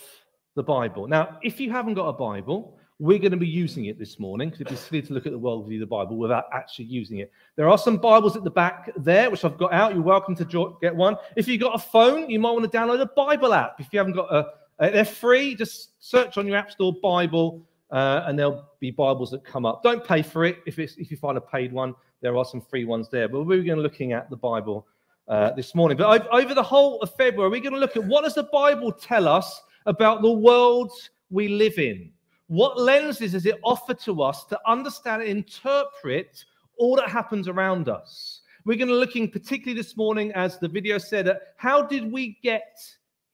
the 0.54 0.62
Bible. 0.62 1.06
Now, 1.06 1.38
if 1.42 1.60
you 1.60 1.70
haven't 1.70 1.94
got 1.94 2.08
a 2.08 2.12
Bible, 2.12 2.78
we're 2.98 3.18
going 3.18 3.30
to 3.30 3.36
be 3.36 3.46
using 3.46 3.84
it 3.84 3.98
this 3.98 4.18
morning 4.18 4.48
because 4.50 4.62
it'd 4.62 4.72
be 4.72 4.76
silly 4.76 5.02
to 5.02 5.12
look 5.12 5.26
at 5.26 5.32
the 5.32 5.38
worldview 5.38 5.74
of 5.74 5.80
the 5.80 5.86
Bible 5.86 6.16
without 6.16 6.46
actually 6.52 6.86
using 6.86 7.18
it. 7.18 7.30
There 7.54 7.68
are 7.68 7.78
some 7.78 7.96
Bibles 7.96 8.36
at 8.36 8.42
the 8.42 8.50
back 8.50 8.90
there, 8.96 9.30
which 9.30 9.44
I've 9.44 9.56
got 9.56 9.72
out. 9.72 9.94
You're 9.94 10.02
welcome 10.02 10.34
to 10.34 10.76
get 10.80 10.94
one. 10.94 11.16
If 11.36 11.46
you've 11.46 11.60
got 11.60 11.76
a 11.76 11.78
phone, 11.78 12.28
you 12.28 12.40
might 12.40 12.50
want 12.50 12.70
to 12.70 12.76
download 12.76 13.00
a 13.00 13.06
Bible 13.06 13.54
app. 13.54 13.76
If 13.78 13.86
you 13.92 14.00
haven't 14.00 14.14
got 14.14 14.32
a, 14.34 14.52
they're 14.80 15.04
free. 15.04 15.54
Just 15.54 15.90
search 16.00 16.38
on 16.38 16.46
your 16.46 16.56
App 16.56 16.72
Store 16.72 16.92
Bible, 17.00 17.64
uh, 17.90 18.24
and 18.26 18.38
there'll 18.38 18.68
be 18.80 18.90
Bibles 18.90 19.30
that 19.30 19.44
come 19.44 19.64
up. 19.64 19.82
Don't 19.82 20.04
pay 20.04 20.22
for 20.22 20.44
it 20.44 20.58
if 20.66 20.78
it's 20.78 20.96
if 20.96 21.10
you 21.10 21.16
find 21.16 21.38
a 21.38 21.40
paid 21.40 21.72
one. 21.72 21.94
There 22.20 22.36
are 22.36 22.44
some 22.44 22.60
free 22.60 22.84
ones 22.84 23.08
there, 23.08 23.28
but 23.28 23.44
we're 23.44 23.62
going 23.62 23.76
to 23.76 23.82
looking 23.82 24.12
at 24.12 24.28
the 24.28 24.36
Bible 24.36 24.86
uh, 25.28 25.52
this 25.52 25.74
morning. 25.74 25.96
But 25.96 26.28
over 26.32 26.54
the 26.54 26.62
whole 26.62 27.00
of 27.00 27.14
February, 27.14 27.50
we're 27.50 27.60
going 27.60 27.74
to 27.74 27.78
look 27.78 27.96
at 27.96 28.04
what 28.04 28.24
does 28.24 28.34
the 28.34 28.44
Bible 28.44 28.92
tell 28.92 29.28
us 29.28 29.62
about 29.86 30.22
the 30.22 30.30
world 30.30 30.90
we 31.30 31.48
live 31.48 31.78
in? 31.78 32.10
What 32.48 32.80
lenses 32.80 33.32
does 33.32 33.46
it 33.46 33.60
offer 33.62 33.94
to 33.94 34.22
us 34.22 34.44
to 34.46 34.58
understand 34.66 35.22
and 35.22 35.30
interpret 35.30 36.44
all 36.78 36.96
that 36.96 37.08
happens 37.08 37.46
around 37.46 37.88
us? 37.88 38.40
We're 38.64 38.78
going 38.78 38.88
to 38.88 38.94
looking 38.94 39.30
particularly 39.30 39.80
this 39.80 39.96
morning, 39.96 40.32
as 40.32 40.58
the 40.58 40.68
video 40.68 40.98
said, 40.98 41.28
at 41.28 41.54
how 41.56 41.82
did 41.82 42.10
we 42.10 42.38
get 42.42 42.76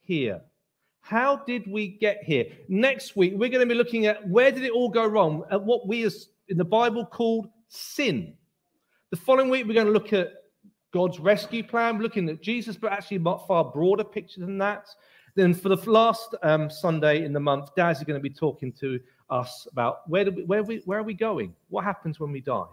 here? 0.03 0.41
How 1.05 1.37
did 1.37 1.71
we 1.71 1.89
get 1.89 2.25
here? 2.25 2.47
Next 2.67 3.15
week, 3.15 3.35
we're 3.37 3.51
going 3.51 3.61
to 3.61 3.67
be 3.67 3.75
looking 3.75 4.07
at 4.07 4.27
where 4.27 4.51
did 4.51 4.65
it 4.65 4.73
all 4.73 4.89
go 4.89 5.07
wrong, 5.07 5.45
at 5.51 5.63
what 5.63 5.87
we 5.87 6.03
as 6.05 6.29
in 6.49 6.57
the 6.57 6.65
Bible 6.65 7.05
called 7.05 7.49
sin. 7.69 8.33
The 9.11 9.19
following 9.19 9.51
week, 9.51 9.67
we're 9.67 9.75
going 9.75 9.87
to 9.87 9.93
look 9.93 10.15
at 10.15 10.33
God's 10.95 11.21
rescue 11.21 11.63
plan, 11.63 11.99
looking 11.99 12.31
at 12.31 12.41
Jesus, 12.41 12.77
but 12.79 12.91
actually 12.91 13.19
a 13.19 13.39
far 13.47 13.71
broader 13.71 14.03
picture 14.03 14.41
than 14.41 14.57
that. 14.57 14.87
Then 15.35 15.53
for 15.53 15.69
the 15.69 15.91
last 15.91 16.35
um, 16.43 16.71
Sunday 16.71 17.27
in 17.27 17.35
the 17.35 17.41
month, 17.41 17.75
Daz 17.77 17.99
is 17.99 18.05
going 18.05 18.19
to 18.19 18.23
be 18.23 18.35
talking 18.35 18.73
to 18.81 18.99
us 19.29 19.69
about 19.73 20.09
where, 20.09 20.25
do 20.25 20.31
we, 20.31 20.45
where, 20.45 20.63
we, 20.63 20.79
where 20.87 21.01
are 21.01 21.03
we 21.03 21.13
going? 21.13 21.55
What 21.69 21.85
happens 21.85 22.19
when 22.19 22.33
we 22.33 22.41
die? 22.41 22.65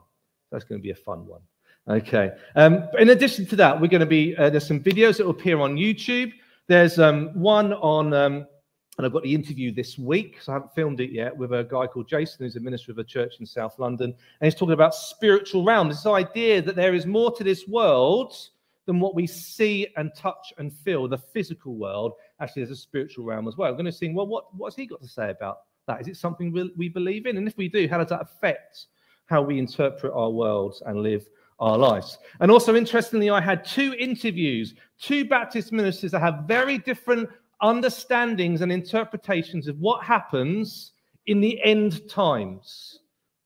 That's 0.53 0.63
going 0.63 0.79
to 0.79 0.83
be 0.83 0.91
a 0.91 0.95
fun 0.95 1.27
one. 1.27 1.41
Okay. 1.89 2.31
Um, 2.55 2.87
in 2.97 3.09
addition 3.09 3.45
to 3.47 3.57
that, 3.57 3.81
we're 3.81 3.87
going 3.87 3.99
to 3.99 4.05
be 4.05 4.37
uh, 4.37 4.49
there's 4.49 4.67
some 4.67 4.79
videos 4.79 5.17
that 5.17 5.25
will 5.25 5.31
appear 5.31 5.59
on 5.59 5.75
YouTube. 5.75 6.31
There's 6.71 6.99
um, 6.99 7.31
one 7.33 7.73
on, 7.73 8.13
um, 8.13 8.47
and 8.97 9.05
I've 9.05 9.11
got 9.11 9.23
the 9.23 9.35
interview 9.35 9.73
this 9.73 9.97
week, 9.97 10.37
so 10.41 10.53
I 10.53 10.55
haven't 10.55 10.73
filmed 10.73 11.01
it 11.01 11.11
yet, 11.11 11.35
with 11.35 11.51
a 11.51 11.67
guy 11.69 11.85
called 11.85 12.07
Jason, 12.07 12.45
who's 12.45 12.55
a 12.55 12.61
minister 12.61 12.93
of 12.93 12.97
a 12.97 13.03
church 13.03 13.41
in 13.41 13.45
South 13.45 13.77
London, 13.77 14.11
and 14.11 14.47
he's 14.47 14.55
talking 14.55 14.71
about 14.71 14.95
spiritual 14.95 15.65
realm. 15.65 15.89
This 15.89 16.05
idea 16.05 16.61
that 16.61 16.77
there 16.77 16.93
is 16.93 17.05
more 17.05 17.29
to 17.35 17.43
this 17.43 17.67
world 17.67 18.33
than 18.85 19.01
what 19.01 19.15
we 19.15 19.27
see 19.27 19.89
and 19.97 20.13
touch 20.15 20.53
and 20.59 20.71
feel, 20.71 21.09
the 21.09 21.17
physical 21.17 21.75
world. 21.75 22.13
Actually, 22.39 22.63
there's 22.63 22.77
a 22.79 22.81
spiritual 22.81 23.25
realm 23.25 23.49
as 23.49 23.57
well. 23.57 23.67
I'm 23.67 23.75
going 23.75 23.83
to 23.83 23.91
see, 23.91 24.07
well, 24.07 24.27
what 24.27 24.55
what's 24.55 24.77
he 24.77 24.85
got 24.85 25.01
to 25.01 25.09
say 25.09 25.29
about 25.29 25.63
that? 25.87 25.99
Is 25.99 26.07
it 26.07 26.15
something 26.15 26.53
we, 26.53 26.71
we 26.77 26.87
believe 26.87 27.25
in? 27.25 27.35
And 27.35 27.49
if 27.49 27.57
we 27.57 27.67
do, 27.67 27.89
how 27.89 27.97
does 27.97 28.07
that 28.07 28.21
affect 28.21 28.85
how 29.25 29.41
we 29.41 29.59
interpret 29.59 30.13
our 30.13 30.29
worlds 30.29 30.81
and 30.85 31.03
live 31.03 31.27
our 31.61 31.77
lives. 31.77 32.17
And 32.41 32.51
also, 32.51 32.75
interestingly, 32.75 33.29
I 33.29 33.39
had 33.39 33.63
two 33.63 33.93
interviews, 33.97 34.73
two 34.99 35.23
Baptist 35.23 35.71
ministers 35.71 36.11
that 36.11 36.19
have 36.19 36.43
very 36.47 36.79
different 36.79 37.29
understandings 37.61 38.61
and 38.61 38.71
interpretations 38.71 39.67
of 39.67 39.79
what 39.79 40.03
happens 40.03 40.93
in 41.27 41.39
the 41.39 41.63
end 41.63 42.09
times. 42.09 42.99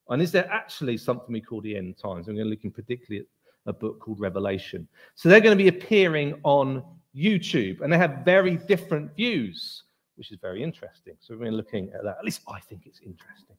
And 0.10 0.22
is 0.22 0.32
there 0.32 0.50
actually 0.52 0.98
something 0.98 1.34
we 1.34 1.42
call 1.42 1.62
the 1.62 1.76
end 1.76 1.98
times? 1.98 2.28
I'm 2.28 2.36
going 2.36 2.46
to 2.46 2.50
look 2.50 2.64
in 2.64 2.72
particularly 2.72 3.22
at 3.22 3.28
a 3.70 3.74
book 3.74 4.00
called 4.00 4.20
Revelation. 4.20 4.88
So 5.16 5.28
they're 5.28 5.42
going 5.42 5.58
to 5.58 5.62
be 5.62 5.68
appearing 5.68 6.40
on 6.44 6.84
YouTube, 7.16 7.82
and 7.82 7.92
they 7.92 7.98
have 7.98 8.22
very 8.24 8.56
different 8.56 9.16
views, 9.16 9.84
which 10.16 10.32
is 10.32 10.38
very 10.42 10.64
interesting. 10.64 11.16
So 11.20 11.36
we're 11.36 11.52
looking 11.52 11.92
at 11.94 12.04
that. 12.04 12.18
At 12.20 12.24
least 12.24 12.42
I 12.48 12.60
think 12.60 12.84
it's 12.86 13.00
interesting. 13.00 13.56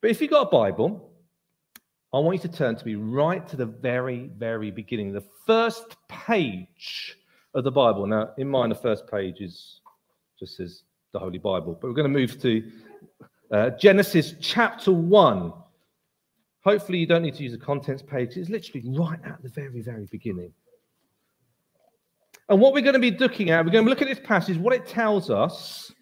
But 0.00 0.10
if 0.10 0.20
you've 0.20 0.30
got 0.30 0.48
a 0.48 0.50
Bible, 0.50 1.09
I 2.12 2.18
want 2.18 2.42
you 2.42 2.48
to 2.48 2.56
turn 2.56 2.74
to 2.74 2.84
me 2.84 2.96
right 2.96 3.46
to 3.48 3.56
the 3.56 3.66
very, 3.66 4.30
very 4.36 4.72
beginning, 4.72 5.12
the 5.12 5.24
first 5.46 5.96
page 6.08 7.16
of 7.54 7.62
the 7.62 7.70
Bible. 7.70 8.04
Now, 8.04 8.30
in 8.36 8.48
mine, 8.48 8.70
the 8.70 8.74
first 8.74 9.06
page 9.08 9.36
is 9.40 9.80
just 10.38 10.56
says 10.56 10.82
the 11.12 11.20
Holy 11.20 11.38
Bible, 11.38 11.78
but 11.80 11.86
we're 11.86 11.94
going 11.94 12.12
to 12.12 12.18
move 12.18 12.40
to 12.42 12.68
uh, 13.52 13.70
Genesis 13.70 14.34
chapter 14.40 14.90
1. 14.90 15.52
Hopefully, 16.64 16.98
you 16.98 17.06
don't 17.06 17.22
need 17.22 17.34
to 17.36 17.44
use 17.44 17.52
the 17.52 17.58
contents 17.58 18.02
page. 18.02 18.36
It's 18.36 18.50
literally 18.50 18.82
right 18.98 19.20
at 19.24 19.40
the 19.42 19.48
very, 19.48 19.80
very 19.80 20.06
beginning. 20.10 20.52
And 22.48 22.60
what 22.60 22.74
we're 22.74 22.82
going 22.82 22.94
to 22.94 22.98
be 22.98 23.12
looking 23.12 23.50
at, 23.50 23.64
we're 23.64 23.70
going 23.70 23.84
to 23.84 23.90
look 23.90 24.02
at 24.02 24.08
this 24.08 24.18
passage, 24.18 24.56
what 24.56 24.74
it 24.74 24.84
tells 24.84 25.30
us, 25.30 25.92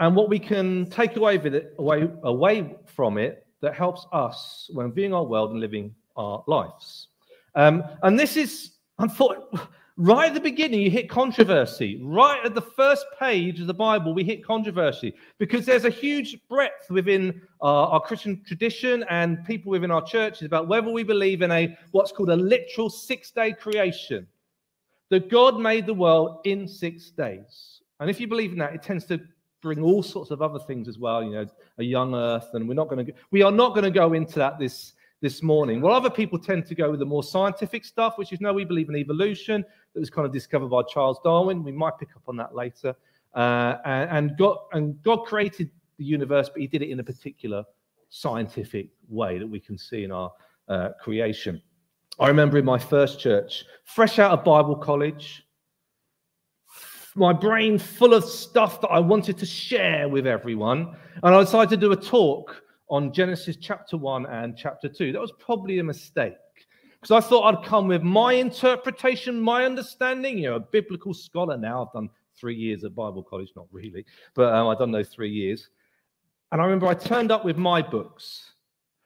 and 0.00 0.16
what 0.16 0.28
we 0.28 0.40
can 0.40 0.90
take 0.90 1.16
away, 1.16 1.36
it, 1.36 1.74
away, 1.78 2.10
away 2.24 2.74
from 2.86 3.16
it 3.16 3.43
that 3.60 3.74
helps 3.74 4.06
us 4.12 4.70
when 4.72 4.92
viewing 4.92 5.14
our 5.14 5.24
world 5.24 5.50
and 5.50 5.60
living 5.60 5.94
our 6.16 6.44
lives. 6.46 7.08
Um, 7.54 7.84
and 8.02 8.18
this 8.18 8.36
is, 8.36 8.72
unfortunately, 8.98 9.60
right 9.96 10.28
at 10.28 10.34
the 10.34 10.40
beginning, 10.40 10.80
you 10.80 10.90
hit 10.90 11.08
controversy. 11.08 12.00
Right 12.02 12.44
at 12.44 12.54
the 12.54 12.62
first 12.62 13.06
page 13.18 13.60
of 13.60 13.66
the 13.66 13.74
Bible, 13.74 14.12
we 14.12 14.24
hit 14.24 14.44
controversy 14.44 15.14
because 15.38 15.64
there's 15.64 15.84
a 15.84 15.90
huge 15.90 16.36
breadth 16.48 16.90
within 16.90 17.40
our, 17.60 17.88
our 17.88 18.00
Christian 18.00 18.42
tradition 18.44 19.04
and 19.08 19.44
people 19.44 19.70
within 19.70 19.90
our 19.90 20.02
churches 20.02 20.42
about 20.42 20.68
whether 20.68 20.90
we 20.90 21.04
believe 21.04 21.42
in 21.42 21.50
a 21.52 21.76
what's 21.92 22.12
called 22.12 22.30
a 22.30 22.36
literal 22.36 22.90
six-day 22.90 23.52
creation. 23.52 24.26
That 25.10 25.30
God 25.30 25.60
made 25.60 25.86
the 25.86 25.94
world 25.94 26.40
in 26.44 26.66
six 26.66 27.10
days. 27.10 27.82
And 28.00 28.10
if 28.10 28.18
you 28.18 28.26
believe 28.26 28.52
in 28.52 28.58
that, 28.58 28.74
it 28.74 28.82
tends 28.82 29.04
to 29.04 29.20
bring 29.64 29.80
all 29.80 30.02
sorts 30.02 30.30
of 30.30 30.42
other 30.42 30.58
things 30.58 30.86
as 30.88 30.98
well, 30.98 31.24
you 31.24 31.30
know, 31.30 31.46
a 31.78 31.82
young 31.82 32.14
earth, 32.14 32.50
and 32.52 32.68
we're 32.68 32.74
not 32.74 32.88
going 32.88 33.04
to 33.04 33.12
we 33.30 33.42
are 33.42 33.50
not 33.50 33.70
going 33.70 33.82
to 33.82 33.90
go 33.90 34.12
into 34.12 34.38
that 34.38 34.58
this 34.58 34.92
this 35.22 35.42
morning. 35.42 35.80
Well, 35.80 35.94
other 35.94 36.10
people 36.10 36.38
tend 36.38 36.66
to 36.66 36.74
go 36.74 36.90
with 36.90 37.00
the 37.00 37.06
more 37.06 37.22
scientific 37.22 37.86
stuff, 37.86 38.18
which 38.18 38.30
is 38.30 38.42
no, 38.42 38.52
we 38.52 38.66
believe 38.66 38.90
in 38.90 38.94
evolution 38.94 39.64
that 39.94 40.00
was 40.00 40.10
kind 40.10 40.26
of 40.26 40.32
discovered 40.32 40.68
by 40.68 40.82
Charles 40.82 41.18
Darwin. 41.24 41.64
We 41.64 41.72
might 41.72 41.96
pick 41.98 42.10
up 42.14 42.22
on 42.28 42.36
that 42.36 42.54
later. 42.54 42.94
Uh, 43.34 43.78
and, 43.86 44.10
and 44.10 44.38
God 44.38 44.58
and 44.72 45.02
God 45.02 45.24
created 45.24 45.70
the 45.96 46.04
universe, 46.04 46.50
but 46.50 46.60
He 46.60 46.66
did 46.66 46.82
it 46.82 46.90
in 46.90 47.00
a 47.00 47.04
particular 47.04 47.64
scientific 48.10 48.90
way 49.08 49.38
that 49.38 49.46
we 49.46 49.58
can 49.58 49.78
see 49.78 50.04
in 50.04 50.12
our 50.12 50.30
uh, 50.68 50.90
creation. 51.00 51.60
I 52.20 52.28
remember 52.28 52.58
in 52.58 52.64
my 52.64 52.78
first 52.78 53.18
church, 53.18 53.64
fresh 53.84 54.18
out 54.20 54.30
of 54.30 54.44
Bible 54.44 54.76
college, 54.76 55.43
my 57.14 57.32
brain 57.32 57.78
full 57.78 58.12
of 58.14 58.24
stuff 58.24 58.80
that 58.80 58.88
I 58.88 58.98
wanted 58.98 59.38
to 59.38 59.46
share 59.46 60.08
with 60.08 60.26
everyone. 60.26 60.96
And 61.22 61.34
I 61.34 61.40
decided 61.40 61.70
to 61.70 61.76
do 61.76 61.92
a 61.92 61.96
talk 61.96 62.62
on 62.90 63.12
Genesis 63.12 63.56
chapter 63.56 63.96
1 63.96 64.26
and 64.26 64.56
chapter 64.56 64.88
2. 64.88 65.12
That 65.12 65.20
was 65.20 65.32
probably 65.38 65.78
a 65.78 65.84
mistake 65.84 66.34
because 67.00 67.24
I 67.24 67.26
thought 67.26 67.54
I'd 67.54 67.64
come 67.64 67.86
with 67.86 68.02
my 68.02 68.32
interpretation, 68.32 69.40
my 69.40 69.64
understanding. 69.64 70.38
You 70.38 70.50
know, 70.50 70.56
a 70.56 70.60
biblical 70.60 71.12
scholar 71.12 71.56
now. 71.56 71.84
I've 71.84 71.92
done 71.92 72.08
three 72.34 72.56
years 72.56 72.82
at 72.82 72.94
Bible 72.94 73.22
college, 73.22 73.50
not 73.54 73.66
really, 73.70 74.04
but 74.34 74.52
um, 74.52 74.68
I've 74.68 74.78
done 74.78 74.90
those 74.90 75.08
three 75.08 75.30
years. 75.30 75.68
And 76.50 76.60
I 76.60 76.64
remember 76.64 76.86
I 76.86 76.94
turned 76.94 77.30
up 77.30 77.44
with 77.44 77.56
my 77.56 77.82
books, 77.82 78.52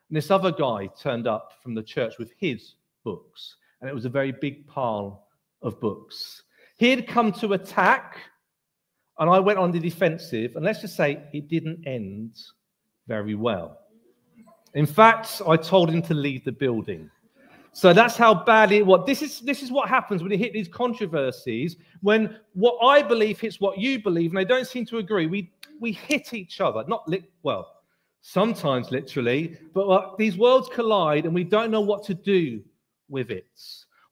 and 0.08 0.16
this 0.16 0.30
other 0.30 0.52
guy 0.52 0.88
turned 1.00 1.26
up 1.26 1.54
from 1.62 1.74
the 1.74 1.82
church 1.82 2.18
with 2.18 2.32
his 2.38 2.74
books, 3.04 3.56
and 3.80 3.90
it 3.90 3.94
was 3.94 4.04
a 4.04 4.10
very 4.10 4.32
big 4.32 4.66
pile 4.66 5.26
of 5.62 5.80
books. 5.80 6.44
He 6.78 6.90
had 6.90 7.06
come 7.06 7.32
to 7.32 7.52
attack, 7.52 8.18
and 9.18 9.28
I 9.28 9.40
went 9.40 9.58
on 9.58 9.72
the 9.72 9.80
defensive. 9.80 10.56
And 10.56 10.64
let's 10.64 10.80
just 10.80 10.96
say 10.96 11.22
it 11.32 11.48
didn't 11.48 11.86
end 11.86 12.36
very 13.08 13.34
well. 13.34 13.78
In 14.74 14.86
fact, 14.86 15.42
I 15.46 15.56
told 15.56 15.90
him 15.90 16.02
to 16.02 16.14
leave 16.14 16.44
the 16.44 16.52
building. 16.52 17.10
So 17.72 17.92
that's 17.92 18.16
how 18.16 18.32
bad 18.32 18.70
it 18.72 18.84
was. 18.86 19.04
This 19.06 19.22
is 19.22 19.40
this 19.40 19.62
is 19.62 19.70
what 19.70 19.88
happens 19.88 20.22
when 20.22 20.32
you 20.32 20.38
hit 20.38 20.52
these 20.52 20.68
controversies. 20.68 21.76
When 22.00 22.36
what 22.54 22.78
I 22.84 23.02
believe 23.02 23.40
hits 23.40 23.60
what 23.60 23.78
you 23.78 24.00
believe, 24.02 24.30
and 24.30 24.38
they 24.38 24.44
don't 24.44 24.66
seem 24.66 24.84
to 24.86 24.98
agree. 24.98 25.26
We 25.26 25.52
we 25.80 25.92
hit 25.92 26.32
each 26.32 26.60
other. 26.60 26.84
Not 26.86 27.08
lit 27.08 27.30
well, 27.42 27.82
sometimes 28.20 28.90
literally, 28.90 29.58
but 29.74 29.86
uh, 29.88 30.10
these 30.16 30.36
worlds 30.36 30.68
collide, 30.72 31.24
and 31.24 31.34
we 31.34 31.44
don't 31.44 31.70
know 31.70 31.80
what 31.80 32.04
to 32.04 32.14
do 32.14 32.62
with 33.08 33.30
it. 33.30 33.60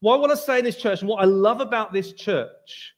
What 0.07 0.15
I 0.15 0.19
want 0.19 0.31
to 0.31 0.37
say 0.37 0.61
in 0.61 0.65
this 0.65 0.77
church, 0.77 1.01
and 1.01 1.09
what 1.09 1.21
I 1.21 1.25
love 1.25 1.61
about 1.61 1.93
this 1.93 2.13
church, 2.13 2.95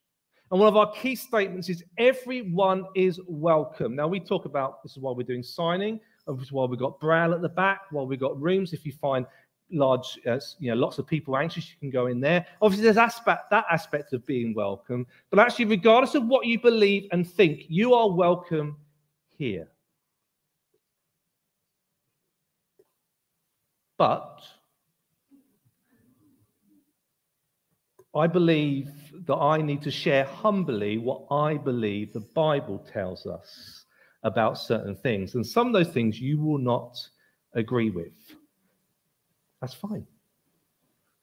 and 0.50 0.60
one 0.60 0.68
of 0.68 0.76
our 0.76 0.92
key 0.92 1.16
statements 1.16 1.70
is 1.70 1.82
everyone 1.96 2.84
is 2.94 3.18
welcome. 3.26 3.96
Now, 3.96 4.06
we 4.06 4.20
talk 4.20 4.44
about 4.44 4.82
this 4.82 4.92
is 4.92 4.98
why 4.98 5.12
we're 5.12 5.22
doing 5.22 5.42
signing, 5.42 6.00
this 6.26 6.42
is 6.42 6.52
why 6.52 6.66
we've 6.66 6.78
got 6.78 7.00
Braille 7.00 7.32
at 7.32 7.40
the 7.40 7.48
back, 7.48 7.80
while 7.92 8.06
we've 8.06 8.20
got 8.20 8.38
rooms. 8.38 8.74
If 8.74 8.84
you 8.84 8.92
find 8.92 9.24
large, 9.72 10.18
uh, 10.26 10.38
you 10.58 10.70
know, 10.70 10.76
lots 10.76 10.98
of 10.98 11.06
people 11.06 11.34
anxious, 11.38 11.70
you 11.70 11.76
can 11.80 11.88
go 11.88 12.08
in 12.08 12.20
there. 12.20 12.46
Obviously, 12.60 12.84
there's 12.84 12.98
aspect 12.98 13.48
that 13.48 13.64
aspect 13.70 14.12
of 14.12 14.26
being 14.26 14.52
welcome, 14.52 15.06
but 15.30 15.38
actually, 15.38 15.64
regardless 15.64 16.14
of 16.14 16.26
what 16.26 16.44
you 16.44 16.60
believe 16.60 17.08
and 17.12 17.26
think, 17.26 17.62
you 17.68 17.94
are 17.94 18.10
welcome 18.10 18.76
here. 19.38 19.66
But 23.96 24.42
I 28.18 28.26
believe 28.26 28.90
that 29.26 29.36
I 29.36 29.62
need 29.62 29.82
to 29.82 29.90
share 29.90 30.24
humbly 30.24 30.98
what 30.98 31.22
I 31.30 31.56
believe 31.56 32.12
the 32.12 32.26
Bible 32.34 32.84
tells 32.92 33.26
us 33.26 33.84
about 34.24 34.58
certain 34.58 34.96
things. 34.96 35.34
And 35.34 35.46
some 35.46 35.68
of 35.68 35.72
those 35.72 35.88
things 35.88 36.20
you 36.20 36.40
will 36.40 36.58
not 36.58 36.98
agree 37.54 37.90
with. 37.90 38.12
That's 39.60 39.74
fine. 39.74 40.06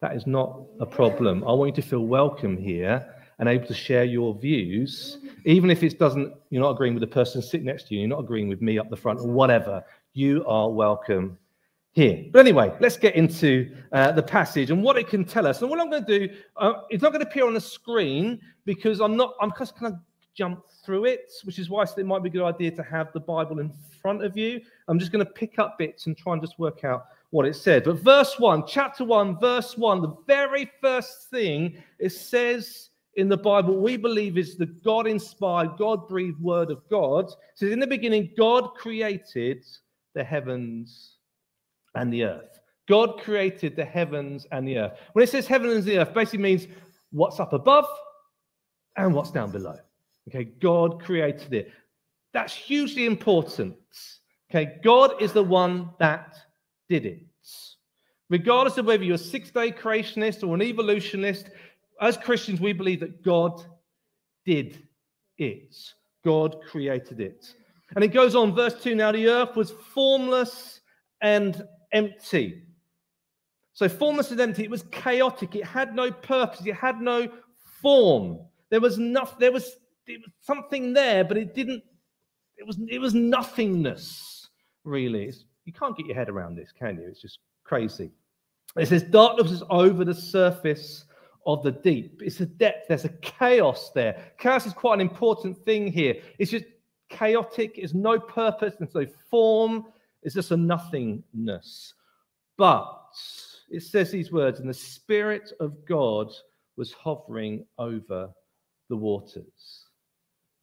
That 0.02 0.16
is 0.16 0.26
not 0.26 0.62
a 0.80 0.86
problem. 0.86 1.44
I 1.44 1.52
want 1.52 1.76
you 1.76 1.82
to 1.82 1.88
feel 1.88 2.06
welcome 2.06 2.58
here 2.58 3.14
and 3.40 3.50
able 3.50 3.68
to 3.68 3.74
share 3.74 4.06
your 4.06 4.34
views, 4.34 5.18
even 5.44 5.70
if 5.70 5.84
it 5.84 6.00
doesn't, 6.00 6.34
you're 6.50 6.62
not 6.62 6.72
agreeing 6.72 6.94
with 6.94 7.02
the 7.02 7.08
person 7.08 7.42
sitting 7.42 7.66
next 7.66 7.88
to 7.88 7.94
you, 7.94 8.02
you're 8.02 8.10
not 8.10 8.22
agreeing 8.22 8.48
with 8.48 8.62
me 8.62 8.80
up 8.80 8.90
the 8.90 8.96
front 8.96 9.20
or 9.20 9.28
whatever. 9.28 9.84
You 10.14 10.46
are 10.48 10.70
welcome 10.70 11.38
here. 11.96 12.26
But 12.32 12.40
anyway, 12.40 12.76
let's 12.82 12.98
get 12.98 13.16
into 13.16 13.74
uh, 13.94 14.12
the 14.12 14.22
passage 14.22 14.70
and 14.70 14.84
what 14.84 14.98
it 14.98 15.08
can 15.08 15.24
tell 15.24 15.48
us. 15.48 15.62
And 15.62 15.70
what 15.70 15.80
I'm 15.80 15.90
going 15.90 16.06
to 16.06 16.28
do, 16.28 16.36
uh, 16.58 16.74
it's 16.90 17.02
not 17.02 17.14
going 17.14 17.24
to 17.24 17.28
appear 17.28 17.48
on 17.48 17.54
the 17.54 17.62
screen 17.62 18.40
because 18.66 19.00
I'm 19.00 19.16
not, 19.16 19.34
I'm 19.40 19.54
just 19.58 19.80
going 19.80 19.94
to 19.94 20.00
jump 20.36 20.66
through 20.86 21.06
it, 21.06 21.32
which 21.46 21.58
is 21.58 21.70
why 21.70 21.84
it 21.84 22.06
might 22.06 22.22
be 22.22 22.28
a 22.28 22.32
good 22.34 22.44
idea 22.44 22.70
to 22.72 22.84
have 22.84 23.14
the 23.14 23.20
Bible 23.22 23.60
in 23.60 23.72
front 24.02 24.26
of 24.26 24.36
you. 24.36 24.60
I'm 24.90 25.00
just 25.00 25.14
going 25.14 25.26
to 25.26 25.32
pick 25.32 25.58
up 25.58 25.78
bits 25.78 26.06
and 26.06 26.18
try 26.18 26.34
and 26.34 26.42
just 26.42 26.60
work 26.60 26.84
out 26.84 27.06
what 27.30 27.46
it 27.46 27.56
said. 27.56 27.86
But 27.86 28.02
verse 28.02 28.38
1, 28.40 28.68
chapter 28.68 29.06
1, 29.06 29.40
verse 29.40 29.78
1, 29.78 30.02
the 30.02 30.16
very 30.28 30.70
first 30.82 31.30
thing 31.30 31.82
it 31.98 32.12
says 32.12 32.90
in 33.16 33.30
the 33.30 33.38
Bible 33.38 33.80
we 33.80 33.96
believe 33.96 34.38
is 34.38 34.58
the 34.58 34.66
God 34.66 35.08
inspired, 35.08 35.78
God 35.78 36.10
breathed 36.10 36.42
word 36.42 36.72
of 36.72 36.88
God. 36.90 37.28
It 37.28 37.36
says, 37.56 37.72
In 37.72 37.80
the 37.80 37.88
beginning, 37.88 38.32
God 38.38 38.74
created 38.76 39.66
the 40.14 40.24
heavens 40.26 41.15
and 41.96 42.12
the 42.12 42.24
earth. 42.24 42.60
God 42.88 43.20
created 43.20 43.76
the 43.76 43.86
heavens 43.86 44.46
and 44.52 44.68
the 44.68 44.78
earth. 44.78 44.94
When 45.14 45.24
it 45.24 45.30
says 45.30 45.48
heaven 45.48 45.70
and 45.72 45.84
the 45.84 46.00
earth, 46.00 46.14
basically 46.14 46.40
means 46.40 46.68
what's 47.12 47.40
up 47.40 47.54
above 47.54 47.88
and 48.96 49.14
what's 49.14 49.32
down 49.32 49.52
below. 49.52 49.78
Okay, 50.28 50.44
God 50.44 51.02
created 51.04 51.54
it. 51.54 51.72
That's 52.34 52.54
hugely 52.54 53.06
important. 53.06 53.76
Okay, 54.50 54.78
God 54.84 55.22
is 55.22 55.34
the 55.34 55.44
one 55.44 55.90
that 56.00 56.36
did 56.90 57.06
it. 57.06 57.26
Regardless 58.30 58.78
of 58.78 58.86
whether 58.86 59.04
you're 59.04 59.16
a 59.16 59.20
six 59.20 59.52
day 59.52 59.72
creationist 59.72 60.48
or 60.48 60.56
an 60.56 60.62
evolutionist, 60.62 61.50
as 62.02 62.18
Christians, 62.18 62.60
we 62.60 62.74
believe 62.74 63.00
that 63.00 63.24
God 63.24 63.64
did 64.46 64.84
it. 65.38 65.76
God 66.24 66.58
created 66.70 67.20
it. 67.20 67.54
And 67.96 68.04
it 68.04 68.10
goes 68.10 68.36
on, 68.36 68.56
verse 68.56 68.82
2 68.82 68.96
now 68.96 69.12
the 69.12 69.28
earth 69.28 69.56
was 69.56 69.72
formless 69.94 70.82
and 71.22 71.68
empty. 71.92 72.64
So, 73.74 73.90
formless 73.90 74.32
and 74.32 74.40
empty, 74.40 74.64
it 74.64 74.70
was 74.70 74.84
chaotic. 74.92 75.56
It 75.56 75.66
had 75.66 75.96
no 75.96 76.12
purpose, 76.12 76.66
it 76.66 76.76
had 76.76 77.02
no 77.02 77.30
form. 77.82 78.40
There 78.70 78.80
was 78.80 78.98
nothing, 78.98 79.38
there 79.40 79.52
was, 79.52 79.76
was 80.08 80.32
something 80.42 80.94
there, 80.94 81.24
but 81.24 81.38
it 81.38 81.54
didn't, 81.54 81.84
it 82.58 82.66
was, 82.66 82.80
it 82.88 83.00
was 83.00 83.14
nothingness, 83.14 84.50
really. 84.84 85.26
It's, 85.26 85.46
you 85.66 85.74
can't 85.74 85.98
get 85.98 86.06
your 86.06 86.16
head 86.16 86.30
around 86.30 86.56
this, 86.56 86.72
can 86.72 86.98
you? 86.98 87.08
It's 87.08 87.22
just 87.22 87.40
crazy. 87.64 88.12
It 88.78 88.88
says, 88.88 89.04
darkness 89.04 89.52
is 89.52 89.64
over 89.70 90.06
the 90.06 90.14
surface 90.14 91.06
of 91.46 91.64
the 91.64 91.72
deep. 91.72 92.22
It's 92.24 92.40
a 92.40 92.46
depth, 92.46 92.88
there's 92.88 93.06
a 93.06 93.10
chaos 93.10 93.92
there. 93.94 94.32
Chaos 94.38 94.66
is 94.66 94.74
quite 94.74 94.96
an 94.96 95.02
important 95.02 95.58
thing 95.66 95.92
here. 95.92 96.16
It's 96.40 96.52
just 96.52 96.66
chaotic, 97.10 97.74
it's 97.76 97.94
no 97.94 98.20
purpose, 98.20 98.76
and 98.80 98.90
so 98.90 99.06
form 99.30 99.86
is 100.26 100.34
just 100.34 100.52
a 100.52 100.58
nothingness. 100.58 101.94
But 102.58 103.14
it 103.70 103.84
says 103.84 104.12
these 104.12 104.32
words, 104.32 104.60
and 104.60 104.70
the 104.70 104.74
Spirit 104.74 105.54
of 105.60 105.86
God 105.86 106.32
was 106.76 106.92
hovering 106.92 107.66
over 107.78 108.30
the 108.90 108.98
waters. 108.98 109.86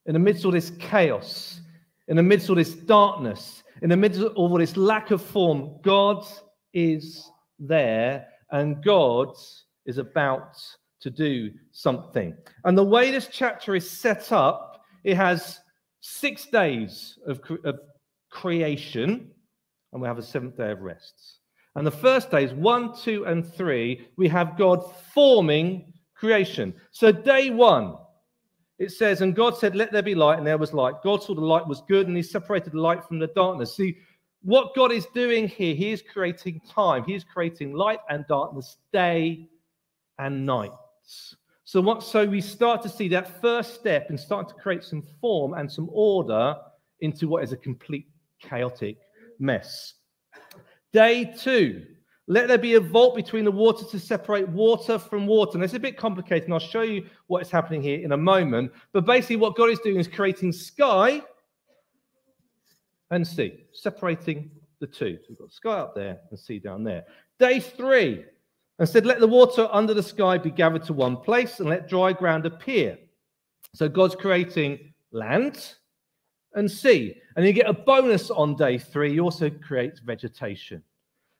In 0.06 0.12
the 0.12 0.18
midst 0.18 0.44
of 0.44 0.52
this 0.52 0.72
chaos, 0.78 1.60
in 2.08 2.16
the 2.16 2.22
midst 2.22 2.48
of 2.50 2.56
this 2.56 2.74
darkness, 2.74 3.62
in 3.80 3.88
the 3.88 3.96
midst 3.96 4.20
of 4.20 4.34
all 4.34 4.58
this 4.58 4.76
lack 4.76 5.10
of 5.10 5.22
form, 5.22 5.78
God 5.82 6.26
is 6.74 7.30
there 7.58 8.26
and 8.50 8.82
God 8.82 9.34
is 9.86 9.98
about 9.98 10.56
to 11.00 11.10
do 11.10 11.50
something. 11.70 12.36
And 12.64 12.76
the 12.76 12.84
way 12.84 13.10
this 13.10 13.28
chapter 13.30 13.74
is 13.74 13.88
set 13.88 14.32
up, 14.32 14.84
it 15.04 15.16
has 15.16 15.60
six 16.00 16.46
days 16.46 17.18
of, 17.26 17.40
of 17.64 17.80
creation, 18.30 19.30
and 19.92 20.00
we 20.00 20.08
have 20.08 20.18
a 20.18 20.22
seventh 20.22 20.56
day 20.56 20.72
of 20.72 20.80
rests. 20.80 21.38
And 21.74 21.86
the 21.86 21.90
first 21.90 22.30
days, 22.30 22.52
one, 22.52 22.94
two, 22.94 23.24
and 23.24 23.46
three, 23.46 24.08
we 24.16 24.28
have 24.28 24.58
God 24.58 24.94
forming 25.14 25.92
creation. 26.14 26.74
So, 26.90 27.12
day 27.12 27.50
one, 27.50 27.96
it 28.78 28.90
says, 28.90 29.20
And 29.20 29.34
God 29.34 29.56
said, 29.56 29.74
Let 29.74 29.92
there 29.92 30.02
be 30.02 30.14
light, 30.14 30.38
and 30.38 30.46
there 30.46 30.58
was 30.58 30.74
light. 30.74 30.94
God 31.02 31.22
saw 31.22 31.34
the 31.34 31.40
light 31.40 31.66
was 31.66 31.82
good, 31.88 32.08
and 32.08 32.16
he 32.16 32.22
separated 32.22 32.74
light 32.74 33.04
from 33.04 33.18
the 33.18 33.28
darkness. 33.28 33.76
See, 33.76 33.96
what 34.42 34.74
God 34.74 34.92
is 34.92 35.06
doing 35.14 35.46
here, 35.48 35.74
He 35.74 35.92
is 35.92 36.02
creating 36.02 36.60
time. 36.68 37.04
He 37.04 37.14
is 37.14 37.24
creating 37.24 37.74
light 37.74 38.00
and 38.10 38.26
darkness, 38.28 38.76
day 38.92 39.48
and 40.18 40.44
night. 40.44 40.72
So, 41.64 41.80
what, 41.80 42.02
so 42.02 42.26
we 42.26 42.40
start 42.40 42.82
to 42.82 42.88
see 42.88 43.08
that 43.08 43.40
first 43.40 43.74
step 43.74 44.10
and 44.10 44.18
start 44.18 44.48
to 44.48 44.54
create 44.54 44.82
some 44.82 45.02
form 45.20 45.54
and 45.54 45.70
some 45.70 45.88
order 45.92 46.56
into 47.00 47.28
what 47.28 47.44
is 47.44 47.52
a 47.52 47.56
complete 47.56 48.08
chaotic 48.40 48.98
mess. 49.42 49.94
Day 50.92 51.34
two, 51.38 51.84
let 52.28 52.48
there 52.48 52.58
be 52.58 52.74
a 52.74 52.80
vault 52.80 53.16
between 53.16 53.44
the 53.44 53.50
water 53.50 53.84
to 53.90 53.98
separate 53.98 54.48
water 54.48 54.98
from 54.98 55.26
water. 55.26 55.52
And 55.54 55.64
it's 55.64 55.74
a 55.74 55.80
bit 55.80 55.96
complicated, 55.96 56.44
and 56.44 56.54
I'll 56.54 56.60
show 56.60 56.82
you 56.82 57.06
what 57.26 57.42
is 57.42 57.50
happening 57.50 57.82
here 57.82 58.00
in 58.00 58.12
a 58.12 58.16
moment. 58.16 58.72
But 58.92 59.04
basically, 59.04 59.36
what 59.36 59.56
God 59.56 59.70
is 59.70 59.80
doing 59.80 59.96
is 59.96 60.08
creating 60.08 60.52
sky 60.52 61.20
and 63.10 63.26
sea, 63.26 63.64
separating 63.72 64.50
the 64.80 64.86
two. 64.86 65.18
So 65.20 65.26
we've 65.28 65.38
got 65.38 65.52
sky 65.52 65.78
up 65.78 65.94
there 65.94 66.20
and 66.30 66.38
sea 66.38 66.58
down 66.58 66.84
there. 66.84 67.04
Day 67.38 67.60
three, 67.60 68.24
and 68.78 68.88
said, 68.88 69.06
Let 69.06 69.20
the 69.20 69.26
water 69.26 69.68
under 69.70 69.94
the 69.94 70.02
sky 70.02 70.38
be 70.38 70.50
gathered 70.50 70.84
to 70.84 70.92
one 70.92 71.16
place 71.16 71.60
and 71.60 71.68
let 71.68 71.88
dry 71.88 72.12
ground 72.12 72.46
appear. 72.46 72.98
So 73.74 73.88
God's 73.88 74.16
creating 74.16 74.92
land 75.12 75.74
and 76.54 76.70
sea. 76.70 77.16
And 77.36 77.46
you 77.46 77.52
get 77.52 77.68
a 77.68 77.72
bonus 77.72 78.30
on 78.30 78.56
day 78.56 78.78
three. 78.78 79.12
you 79.12 79.22
also 79.22 79.50
create 79.50 80.00
vegetation. 80.04 80.82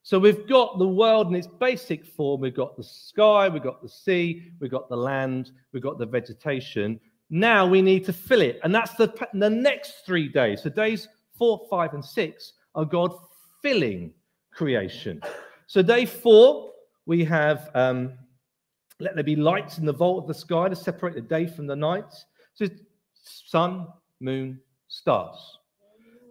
So 0.05 0.18
we've 0.18 0.48
got 0.48 0.79
the 0.79 0.88
world 0.88 1.29
in 1.29 1.37
its 1.37 1.46
basic 1.46 2.05
form. 2.05 2.40
We've 2.40 2.55
got 2.55 2.77
the 2.77 2.83
sky, 2.83 3.48
we've 3.48 3.62
got 3.62 3.83
the 3.83 3.88
sea, 3.88 4.51
we've 4.59 4.70
got 4.70 4.88
the 4.88 4.96
land, 4.96 5.53
we've 5.72 5.83
got 5.83 5.98
the 5.98 6.07
vegetation. 6.07 6.98
Now 7.31 7.66
we 7.66 7.83
need 7.83 8.05
to 8.07 8.12
fill 8.12 8.42
it. 8.42 8.59
And 8.64 8.75
that's 8.75 8.94
the, 8.94 9.14
the 9.33 9.48
next 9.48 10.05
three 10.05 10.29
days. 10.29 10.62
So 10.62 10.70
days 10.70 11.09
four, 11.38 11.66
five, 11.70 11.94
and 11.94 12.05
six 12.05 12.55
are 12.75 12.85
God 12.85 13.14
filling 13.62 14.12
creation. 14.53 15.22
So 15.66 15.83
day 15.83 16.05
four, 16.05 16.72
we 17.07 17.25
have 17.25 17.70
um, 17.75 18.14
let 18.98 19.14
there 19.14 19.25
be 19.25 19.37
lights 19.37 19.79
in 19.79 19.87
the 19.87 19.92
vault 19.92 20.25
of 20.25 20.29
the 20.29 20.35
sky 20.35 20.68
to 20.68 20.77
separate 20.77 21.14
the 21.14 21.20
day 21.20 21.46
from 21.46 21.66
the 21.66 21.77
night. 21.77 22.12
So 22.55 22.66
sun, 23.12 23.87
moon, 24.20 24.61
stars. 24.92 25.59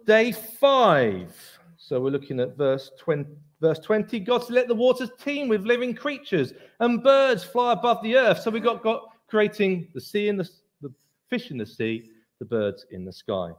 Day 0.06 0.32
five. 0.32 1.34
So 1.76 2.00
we're 2.00 2.10
looking 2.10 2.40
at 2.40 2.56
verse 2.56 2.90
20. 2.98 3.26
Verse 3.60 3.78
20, 3.78 4.18
God 4.18 4.42
said, 4.42 4.54
let 4.54 4.66
the 4.66 4.74
waters 4.74 5.10
teem 5.22 5.46
with 5.46 5.62
living 5.62 5.94
creatures 5.94 6.52
and 6.80 7.00
birds 7.00 7.44
fly 7.44 7.74
above 7.74 8.02
the 8.02 8.16
earth. 8.16 8.40
So 8.40 8.50
we 8.50 8.58
got 8.58 8.82
God 8.82 9.02
creating 9.28 9.86
the 9.94 10.00
sea 10.00 10.28
and 10.28 10.40
the, 10.40 10.50
the 10.80 10.92
fish 11.30 11.52
in 11.52 11.58
the 11.58 11.66
sea, 11.66 12.10
the 12.40 12.44
birds 12.44 12.84
in 12.90 13.04
the 13.04 13.12
sky. 13.12 13.52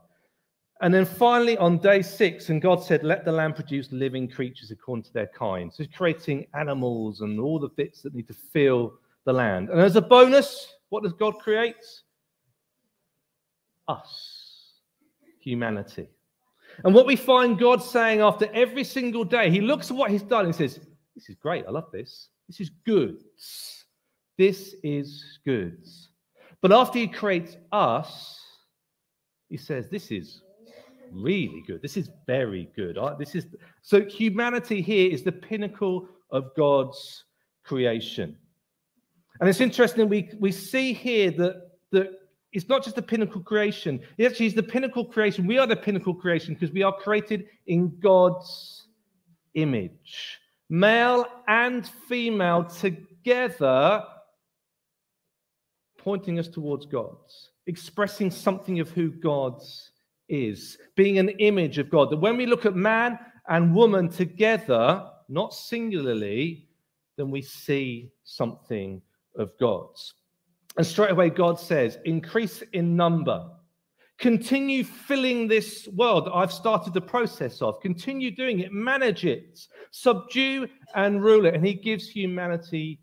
And 0.82 0.92
then 0.92 1.06
finally, 1.06 1.56
on 1.56 1.78
day 1.78 2.02
six, 2.02 2.50
and 2.50 2.60
God 2.60 2.82
said, 2.82 3.02
Let 3.02 3.24
the 3.24 3.32
land 3.32 3.54
produce 3.54 3.90
living 3.92 4.28
creatures 4.28 4.70
according 4.70 5.04
to 5.04 5.12
their 5.14 5.28
kind. 5.28 5.72
So 5.72 5.84
he's 5.84 5.96
creating 5.96 6.48
animals 6.52 7.22
and 7.22 7.40
all 7.40 7.58
the 7.58 7.70
bits 7.70 8.02
that 8.02 8.14
need 8.14 8.28
to 8.28 8.34
fill 8.34 8.98
the 9.24 9.32
land. 9.32 9.70
And 9.70 9.80
as 9.80 9.96
a 9.96 10.02
bonus, 10.02 10.74
what 10.90 11.02
does 11.02 11.14
God 11.14 11.38
create? 11.38 11.76
Us, 13.88 14.33
humanity. 15.44 16.08
And 16.82 16.94
what 16.94 17.06
we 17.06 17.16
find 17.16 17.58
God 17.58 17.82
saying 17.82 18.20
after 18.20 18.48
every 18.52 18.82
single 18.82 19.24
day, 19.24 19.50
he 19.50 19.60
looks 19.60 19.90
at 19.90 19.96
what 19.96 20.10
he's 20.10 20.22
done 20.22 20.46
and 20.46 20.54
says, 20.54 20.80
This 21.14 21.28
is 21.28 21.36
great. 21.36 21.64
I 21.66 21.70
love 21.70 21.90
this. 21.92 22.28
This 22.48 22.60
is 22.60 22.70
good. 22.84 23.22
This 24.36 24.74
is 24.82 25.38
good. 25.44 25.86
But 26.60 26.72
after 26.72 26.98
he 26.98 27.06
creates 27.06 27.56
us, 27.70 28.40
he 29.48 29.56
says, 29.56 29.88
This 29.88 30.10
is 30.10 30.42
really 31.12 31.62
good. 31.66 31.80
This 31.82 31.96
is 31.96 32.10
very 32.26 32.70
good. 32.74 32.98
This 33.18 33.34
is 33.34 33.46
so 33.82 34.04
humanity 34.04 34.82
here 34.82 35.10
is 35.10 35.22
the 35.22 35.32
pinnacle 35.32 36.08
of 36.30 36.54
God's 36.56 37.24
creation. 37.62 38.36
And 39.40 39.48
it's 39.48 39.60
interesting, 39.60 40.08
we, 40.08 40.30
we 40.38 40.52
see 40.52 40.92
here 40.92 41.30
that, 41.32 41.70
that 41.90 42.20
it's 42.54 42.68
not 42.68 42.84
just 42.84 42.94
the 42.94 43.02
pinnacle 43.02 43.42
creation, 43.42 44.00
it 44.16 44.26
actually 44.26 44.46
is 44.46 44.54
the 44.54 44.62
pinnacle 44.62 45.04
creation. 45.04 45.46
We 45.46 45.58
are 45.58 45.66
the 45.66 45.76
pinnacle 45.76 46.14
creation 46.14 46.54
because 46.54 46.72
we 46.72 46.84
are 46.84 46.96
created 46.96 47.46
in 47.66 47.98
God's 47.98 48.86
image. 49.54 50.38
Male 50.70 51.26
and 51.48 51.86
female 52.08 52.64
together, 52.64 54.04
pointing 55.98 56.38
us 56.38 56.46
towards 56.46 56.86
God's, 56.86 57.50
expressing 57.66 58.30
something 58.30 58.78
of 58.78 58.88
who 58.90 59.10
God 59.10 59.60
is, 60.28 60.78
being 60.94 61.18
an 61.18 61.30
image 61.30 61.78
of 61.78 61.90
God. 61.90 62.10
That 62.10 62.18
when 62.18 62.36
we 62.36 62.46
look 62.46 62.66
at 62.66 62.76
man 62.76 63.18
and 63.48 63.74
woman 63.74 64.08
together, 64.08 65.04
not 65.28 65.54
singularly, 65.54 66.68
then 67.16 67.32
we 67.32 67.42
see 67.42 68.12
something 68.22 69.02
of 69.36 69.50
God's. 69.58 70.14
And 70.76 70.86
straight 70.86 71.12
away, 71.12 71.30
God 71.30 71.58
says, 71.60 71.98
increase 72.04 72.62
in 72.72 72.96
number. 72.96 73.48
Continue 74.18 74.84
filling 74.84 75.48
this 75.48 75.88
world 75.88 76.28
I've 76.32 76.52
started 76.52 76.94
the 76.94 77.00
process 77.00 77.60
of. 77.62 77.80
Continue 77.80 78.34
doing 78.34 78.60
it. 78.60 78.72
Manage 78.72 79.24
it. 79.24 79.60
Subdue 79.90 80.68
and 80.94 81.22
rule 81.22 81.46
it. 81.46 81.54
And 81.54 81.66
He 81.66 81.74
gives 81.74 82.08
humanity 82.08 83.00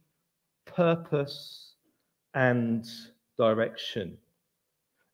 purpose 0.65 1.75
and 2.33 2.85
direction. 3.37 4.17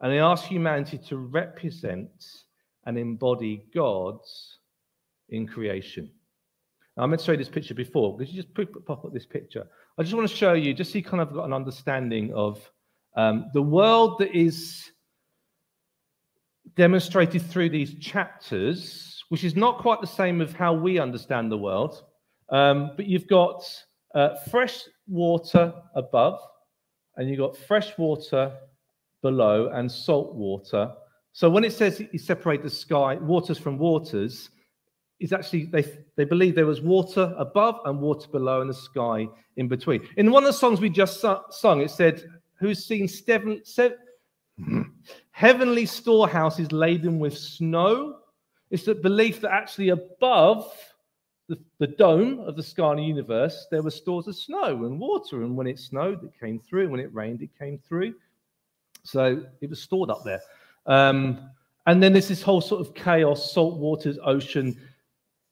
And 0.02 0.13
he 0.13 0.20
asks 0.20 0.48
humanity 0.48 1.00
to 1.10 1.17
represent 1.17 2.12
and 2.86 2.98
embody 2.98 3.65
God's 3.74 4.60
in 5.30 5.48
creation. 5.48 6.12
Now, 6.96 7.04
I 7.04 7.06
meant 7.08 7.20
to 7.20 7.26
show 7.26 7.32
you 7.34 7.38
this 7.38 7.50
picture 7.50 7.74
before. 7.74 8.17
Could 8.17 8.30
you 8.30 8.41
just 8.41 8.54
pop 8.86 9.04
up 9.06 9.13
this 9.13 9.26
picture? 9.26 9.67
I 9.99 10.03
just 10.03 10.13
want 10.13 10.29
to 10.29 10.36
show 10.36 10.53
you, 10.53 10.75
just 10.75 10.91
so 10.91 10.99
you 10.99 11.03
kind 11.03 11.21
of 11.21 11.33
got 11.33 11.45
an 11.45 11.53
understanding 11.53 12.31
of 12.36 12.62
um, 13.15 13.49
the 13.55 13.62
world 13.63 14.19
that 14.19 14.38
is 14.38 14.91
demonstrated 16.75 17.41
through 17.41 17.69
these 17.69 17.95
chapters, 17.95 19.23
which 19.29 19.43
is 19.43 19.55
not 19.55 19.79
quite 19.79 19.99
the 19.99 20.05
same 20.05 20.39
of 20.39 20.53
how 20.53 20.71
we 20.71 20.99
understand 20.99 21.51
the 21.51 21.57
world. 21.57 22.03
Um, 22.49 22.91
but 22.95 23.07
you've 23.07 23.27
got 23.27 23.63
uh, 24.13 24.36
fresh 24.51 24.83
water 25.07 25.73
above, 25.95 26.39
and 27.15 27.27
you've 27.27 27.39
got 27.39 27.57
fresh 27.57 27.97
water 27.97 28.53
below 29.23 29.69
and 29.69 29.91
salt 29.91 30.36
water. 30.36 30.91
So 31.33 31.49
when 31.49 31.63
it 31.63 31.73
says 31.73 32.03
you 32.12 32.19
separate 32.19 32.62
the 32.62 32.69
sky, 32.69 33.15
waters 33.15 33.57
from 33.57 33.79
waters, 33.79 34.51
is 35.19 35.34
actually 35.34 35.65
they 35.65 35.84
they 36.15 36.25
believe 36.25 36.56
there 36.56 36.65
was 36.65 36.82
water 36.82 37.34
above 37.38 37.80
and 37.86 37.99
water 37.99 38.27
below 38.30 38.62
and 38.62 38.69
the 38.69 38.73
sky 38.73 39.27
in 39.56 39.67
between. 39.67 40.08
In 40.17 40.32
one 40.32 40.43
of 40.43 40.47
the 40.47 40.60
songs 40.60 40.80
we 40.80 40.89
just 40.89 41.21
su- 41.21 41.41
sung, 41.49 41.82
it 41.82 41.91
said, 41.91 42.23
"Who's 42.56 42.86
seen 42.86 43.08
seven, 43.08 43.62
seven 43.63 43.97
heavenly 45.32 45.86
storehouses 45.86 46.71
laden 46.71 47.19
with 47.19 47.38
snow?" 47.38 48.19
It's 48.69 48.84
the 48.84 48.95
belief 48.95 49.41
that 49.41 49.51
actually 49.51 49.89
above 49.89 50.71
the, 51.47 51.58
the 51.80 51.88
dome 51.88 52.41
of 52.41 52.56
the 52.56 52.63
sky 52.63 52.91
and 52.91 52.99
the 52.99 53.03
universe, 53.03 53.67
there 53.71 53.82
were 53.82 53.91
stores 53.91 54.27
of 54.27 54.36
snow 54.36 54.86
and 54.86 54.99
water, 54.99 55.43
and 55.43 55.56
when 55.56 55.67
it 55.67 55.80
snowed, 55.80 56.23
it 56.23 56.32
came 56.39 56.60
through, 56.60 56.84
and 56.84 56.91
when 56.91 56.99
it 56.99 57.13
rained, 57.13 57.41
it 57.41 57.49
came 57.58 57.80
through. 57.80 58.13
So 59.03 59.43
it 59.62 59.69
was 59.69 59.82
stored 59.82 60.10
up 60.10 60.23
there. 60.25 60.41
Um, 60.86 61.49
and 61.86 62.03
then 62.03 62.12
there's 62.12 62.27
this 62.27 62.41
whole 62.41 62.60
sort 62.60 62.86
of 62.86 62.93
chaos, 62.93 63.53
salt 63.53 63.77
waters, 63.77 64.19
ocean. 64.23 64.77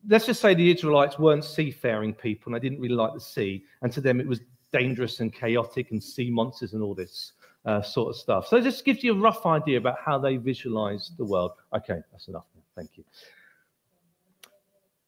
Let's 0.08 0.26
just 0.26 0.42
say 0.42 0.54
the 0.54 0.72
Israelites 0.72 1.18
weren't 1.18 1.44
seafaring 1.44 2.14
people 2.14 2.54
and 2.54 2.62
they 2.62 2.70
didn't 2.70 2.82
really 2.82 2.96
like 2.96 3.14
the 3.14 3.20
sea. 3.20 3.66
And 3.82 3.92
to 3.92 4.02
them, 4.02 4.20
it 4.20 4.28
was 4.28 4.42
dangerous 4.72 5.20
and 5.20 5.34
chaotic 5.34 5.92
and 5.92 6.04
sea 6.04 6.30
monsters 6.30 6.74
and 6.74 6.84
all 6.84 6.94
this 6.94 7.34
uh, 7.66 7.82
sort 7.82 8.10
of 8.10 8.16
stuff. 8.16 8.48
So 8.48 8.58
it 8.58 8.64
just 8.64 8.86
gives 8.86 9.04
you 9.04 9.14
a 9.14 9.20
rough 9.20 9.46
idea 9.46 9.78
about 9.78 9.98
how 10.04 10.18
they 10.18 10.38
visualize 10.38 11.12
the 11.18 11.26
world. 11.26 11.52
Okay, 11.74 12.00
that's 12.12 12.28
enough. 12.28 12.46
Thank 12.76 12.98
you. 12.98 13.04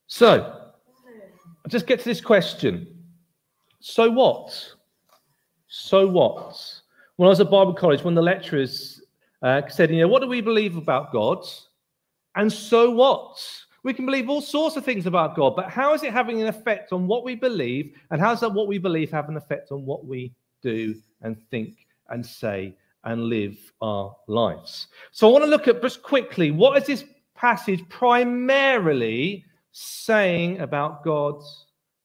So, 0.07 0.71
I'll 1.67 1.69
just 1.69 1.85
get 1.85 1.99
to 1.99 2.05
this 2.05 2.21
question. 2.21 2.87
So 3.79 4.09
what? 4.09 4.73
So 5.67 6.07
what? 6.07 6.57
When 7.17 7.27
I 7.27 7.29
was 7.29 7.39
at 7.41 7.49
Bible 7.51 7.73
college, 7.73 8.03
one 8.03 8.13
of 8.13 8.15
the 8.15 8.21
lecturers 8.21 9.01
uh, 9.41 9.61
said, 9.67 9.91
you 9.91 9.99
know, 9.99 10.07
what 10.07 10.21
do 10.21 10.27
we 10.27 10.41
believe 10.41 10.77
about 10.77 11.11
God? 11.11 11.45
And 12.35 12.51
so 12.51 12.89
what? 12.89 13.37
We 13.87 13.93
can 13.93 14.05
believe 14.05 14.29
all 14.29 14.41
sorts 14.41 14.75
of 14.75 14.83
things 14.83 15.05
about 15.05 15.33
God, 15.33 15.55
but 15.55 15.69
how 15.69 15.93
is 15.93 16.03
it 16.03 16.11
having 16.11 16.41
an 16.41 16.49
effect 16.49 16.91
on 16.91 17.07
what 17.07 17.23
we 17.23 17.35
believe? 17.35 17.93
And 18.11 18.19
how 18.19 18.31
does 18.31 18.41
that 18.41 18.51
what 18.51 18.67
we 18.67 18.79
believe 18.79 19.09
have 19.11 19.29
an 19.29 19.37
effect 19.37 19.71
on 19.71 19.85
what 19.85 20.05
we 20.05 20.33
do 20.61 20.93
and 21.21 21.41
think 21.49 21.87
and 22.09 22.25
say 22.25 22.75
and 23.05 23.29
live 23.29 23.57
our 23.79 24.13
lives? 24.27 24.87
So 25.11 25.29
I 25.29 25.31
want 25.31 25.45
to 25.45 25.49
look 25.49 25.69
at 25.69 25.81
just 25.81 26.03
quickly 26.03 26.51
what 26.51 26.77
is 26.77 26.85
this 26.85 27.05
passage 27.33 27.81
primarily 27.87 29.45
saying 29.71 30.59
about 30.59 31.05
God 31.05 31.41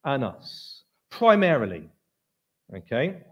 and 0.05 0.23
us? 0.23 0.85
Primarily. 1.11 1.91
Okay. 2.73 3.25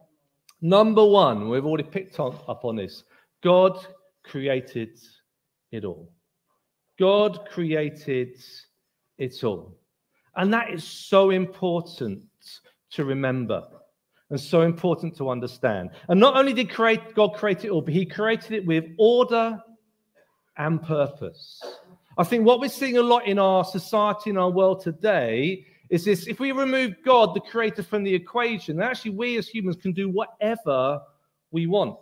Number 0.60 1.04
one, 1.04 1.50
we've 1.50 1.64
already 1.64 1.88
picked 1.88 2.18
on, 2.18 2.36
up 2.48 2.64
on 2.64 2.74
this. 2.74 3.04
God 3.44 3.78
created 4.24 4.98
it 5.70 5.84
all. 5.84 6.10
God 7.00 7.48
created 7.50 8.38
it 9.16 9.42
all. 9.42 9.74
And 10.36 10.52
that 10.52 10.70
is 10.70 10.84
so 10.84 11.30
important 11.30 12.22
to 12.90 13.04
remember 13.04 13.66
and 14.28 14.38
so 14.38 14.60
important 14.60 15.16
to 15.16 15.30
understand. 15.30 15.90
And 16.08 16.20
not 16.20 16.36
only 16.36 16.52
did 16.52 16.70
create, 16.70 17.14
God 17.14 17.34
create 17.34 17.64
it 17.64 17.70
all, 17.70 17.80
but 17.80 17.94
He 17.94 18.04
created 18.04 18.52
it 18.52 18.66
with 18.66 18.84
order 18.98 19.58
and 20.58 20.82
purpose. 20.82 21.60
I 22.18 22.24
think 22.24 22.44
what 22.44 22.60
we're 22.60 22.68
seeing 22.68 22.98
a 22.98 23.02
lot 23.02 23.26
in 23.26 23.38
our 23.38 23.64
society, 23.64 24.28
in 24.28 24.36
our 24.36 24.50
world 24.50 24.82
today, 24.82 25.64
is 25.88 26.04
this 26.04 26.26
if 26.26 26.38
we 26.38 26.52
remove 26.52 26.96
God, 27.02 27.34
the 27.34 27.40
creator, 27.40 27.82
from 27.82 28.04
the 28.04 28.14
equation, 28.14 28.80
actually 28.82 29.12
we 29.12 29.38
as 29.38 29.48
humans 29.48 29.76
can 29.76 29.92
do 29.92 30.10
whatever 30.10 31.00
we 31.50 31.66
want. 31.66 31.96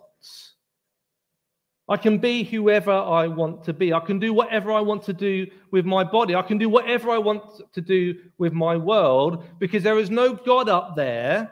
I 1.89 1.97
can 1.97 2.19
be 2.19 2.43
whoever 2.43 2.91
I 2.91 3.27
want 3.27 3.63
to 3.63 3.73
be. 3.73 3.91
I 3.93 3.99
can 3.99 4.19
do 4.19 4.31
whatever 4.31 4.71
I 4.71 4.79
want 4.79 5.03
to 5.05 5.13
do 5.13 5.47
with 5.71 5.85
my 5.85 6.03
body. 6.03 6.35
I 6.35 6.43
can 6.43 6.59
do 6.59 6.69
whatever 6.69 7.09
I 7.09 7.17
want 7.17 7.73
to 7.73 7.81
do 7.81 8.15
with 8.37 8.53
my 8.53 8.77
world 8.77 9.43
because 9.57 9.81
there 9.81 9.97
is 9.97 10.11
no 10.11 10.33
God 10.33 10.69
up 10.69 10.95
there 10.95 11.51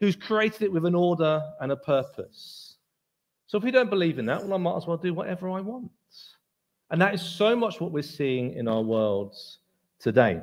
who's 0.00 0.16
created 0.16 0.62
it 0.62 0.72
with 0.72 0.86
an 0.86 0.94
order 0.94 1.42
and 1.60 1.70
a 1.70 1.76
purpose. 1.76 2.76
So 3.46 3.58
if 3.58 3.64
we 3.64 3.70
don't 3.70 3.90
believe 3.90 4.18
in 4.18 4.26
that, 4.26 4.42
well, 4.42 4.54
I 4.54 4.56
might 4.56 4.76
as 4.76 4.86
well 4.86 4.96
do 4.96 5.12
whatever 5.12 5.50
I 5.50 5.60
want. 5.60 5.90
And 6.90 7.02
that 7.02 7.12
is 7.12 7.20
so 7.20 7.54
much 7.54 7.78
what 7.78 7.92
we're 7.92 8.02
seeing 8.02 8.54
in 8.54 8.68
our 8.68 8.80
worlds 8.80 9.58
today. 9.98 10.40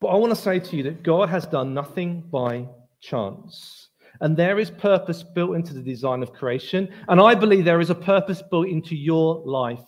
But 0.00 0.08
I 0.08 0.16
want 0.16 0.34
to 0.34 0.40
say 0.40 0.58
to 0.58 0.76
you 0.76 0.82
that 0.84 1.04
God 1.04 1.28
has 1.28 1.46
done 1.46 1.74
nothing 1.74 2.22
by 2.22 2.66
chance. 3.00 3.87
And 4.20 4.36
there 4.36 4.58
is 4.58 4.70
purpose 4.70 5.22
built 5.22 5.54
into 5.54 5.74
the 5.74 5.82
design 5.82 6.22
of 6.22 6.32
creation. 6.32 6.88
And 7.08 7.20
I 7.20 7.34
believe 7.34 7.64
there 7.64 7.80
is 7.80 7.90
a 7.90 7.94
purpose 7.94 8.42
built 8.42 8.68
into 8.68 8.96
your 8.96 9.42
life 9.44 9.84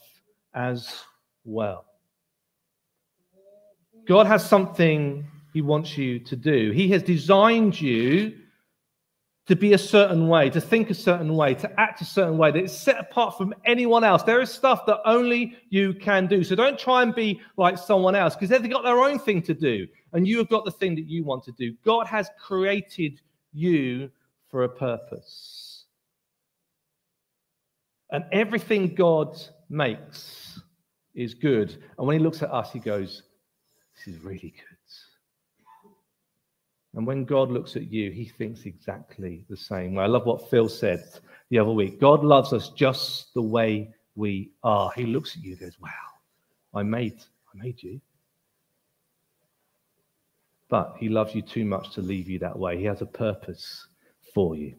as 0.54 0.88
well. 1.44 1.86
God 4.06 4.26
has 4.26 4.44
something 4.44 5.26
he 5.52 5.62
wants 5.62 5.96
you 5.98 6.18
to 6.20 6.36
do. 6.36 6.70
He 6.70 6.88
has 6.90 7.02
designed 7.02 7.80
you 7.80 8.36
to 9.46 9.56
be 9.56 9.72
a 9.72 9.78
certain 9.78 10.28
way, 10.28 10.48
to 10.48 10.60
think 10.60 10.90
a 10.90 10.94
certain 10.94 11.34
way, 11.34 11.54
to 11.54 11.80
act 11.80 12.00
a 12.00 12.04
certain 12.04 12.38
way, 12.38 12.52
that 12.52 12.62
is 12.62 12.76
set 12.76 12.98
apart 12.98 13.36
from 13.36 13.52
anyone 13.64 14.04
else. 14.04 14.22
There 14.22 14.40
is 14.40 14.48
stuff 14.48 14.86
that 14.86 15.00
only 15.04 15.56
you 15.70 15.92
can 15.94 16.28
do. 16.28 16.44
So 16.44 16.54
don't 16.54 16.78
try 16.78 17.02
and 17.02 17.12
be 17.12 17.40
like 17.56 17.76
someone 17.76 18.14
else 18.14 18.36
because 18.36 18.48
they've 18.48 18.70
got 18.70 18.84
their 18.84 19.00
own 19.00 19.18
thing 19.18 19.42
to 19.42 19.54
do 19.54 19.88
and 20.12 20.26
you 20.26 20.38
have 20.38 20.48
got 20.48 20.64
the 20.64 20.70
thing 20.70 20.94
that 20.94 21.08
you 21.08 21.24
want 21.24 21.42
to 21.44 21.52
do. 21.52 21.74
God 21.84 22.06
has 22.06 22.30
created 22.40 23.20
you 23.52 24.10
for 24.50 24.64
a 24.64 24.68
purpose. 24.68 25.84
And 28.10 28.24
everything 28.32 28.94
God 28.94 29.40
makes 29.68 30.60
is 31.14 31.34
good. 31.34 31.70
And 31.96 32.06
when 32.06 32.18
he 32.18 32.22
looks 32.22 32.42
at 32.42 32.50
us, 32.50 32.72
he 32.72 32.80
goes, 32.80 33.22
This 33.94 34.14
is 34.14 34.22
really 34.22 34.50
good. 34.56 34.64
And 36.94 37.06
when 37.06 37.24
God 37.24 37.52
looks 37.52 37.76
at 37.76 37.90
you, 37.90 38.10
he 38.10 38.24
thinks 38.24 38.64
exactly 38.64 39.44
the 39.48 39.56
same 39.56 39.94
way. 39.94 40.04
I 40.04 40.08
love 40.08 40.26
what 40.26 40.50
Phil 40.50 40.68
said 40.68 41.04
the 41.48 41.58
other 41.60 41.70
week. 41.70 42.00
God 42.00 42.24
loves 42.24 42.52
us 42.52 42.70
just 42.70 43.32
the 43.32 43.42
way 43.42 43.94
we 44.16 44.50
are. 44.64 44.90
He 44.96 45.06
looks 45.06 45.36
at 45.36 45.44
you 45.44 45.52
and 45.52 45.60
goes, 45.60 45.78
Wow, 45.80 45.90
I 46.74 46.82
made, 46.82 47.20
I 47.54 47.62
made 47.62 47.80
you. 47.80 48.00
But 50.68 50.96
he 50.98 51.08
loves 51.08 51.34
you 51.34 51.42
too 51.42 51.64
much 51.64 51.94
to 51.94 52.02
leave 52.02 52.28
you 52.28 52.40
that 52.40 52.58
way. 52.58 52.78
He 52.78 52.84
has 52.84 53.02
a 53.02 53.06
purpose 53.06 53.86
for 54.34 54.56
you. 54.56 54.74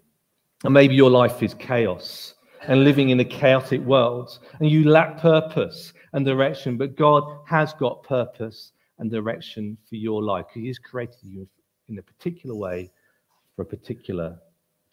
And 0.63 0.73
maybe 0.73 0.95
your 0.95 1.09
life 1.09 1.41
is 1.41 1.53
chaos 1.55 2.35
and 2.67 2.83
living 2.83 3.09
in 3.09 3.19
a 3.19 3.25
chaotic 3.25 3.81
world, 3.81 4.37
and 4.59 4.69
you 4.69 4.87
lack 4.87 5.17
purpose 5.17 5.93
and 6.13 6.23
direction, 6.25 6.77
but 6.77 6.95
God 6.95 7.23
has 7.47 7.73
got 7.73 8.03
purpose 8.03 8.71
and 8.99 9.09
direction 9.09 9.77
for 9.89 9.95
your 9.95 10.21
life. 10.21 10.45
He 10.53 10.67
has 10.67 10.77
created 10.77 11.23
you 11.23 11.47
in 11.89 11.97
a 11.97 12.03
particular 12.03 12.55
way 12.55 12.91
for 13.55 13.63
a 13.63 13.65
particular 13.65 14.37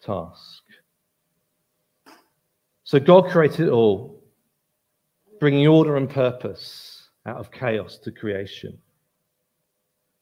task. 0.01 0.63
So 2.83 2.99
God 2.99 3.29
created 3.29 3.67
it 3.67 3.71
all, 3.71 4.23
bringing 5.39 5.67
order 5.67 5.95
and 5.97 6.09
purpose 6.09 7.09
out 7.27 7.37
of 7.37 7.51
chaos 7.51 7.99
to 7.99 8.11
creation. 8.11 8.79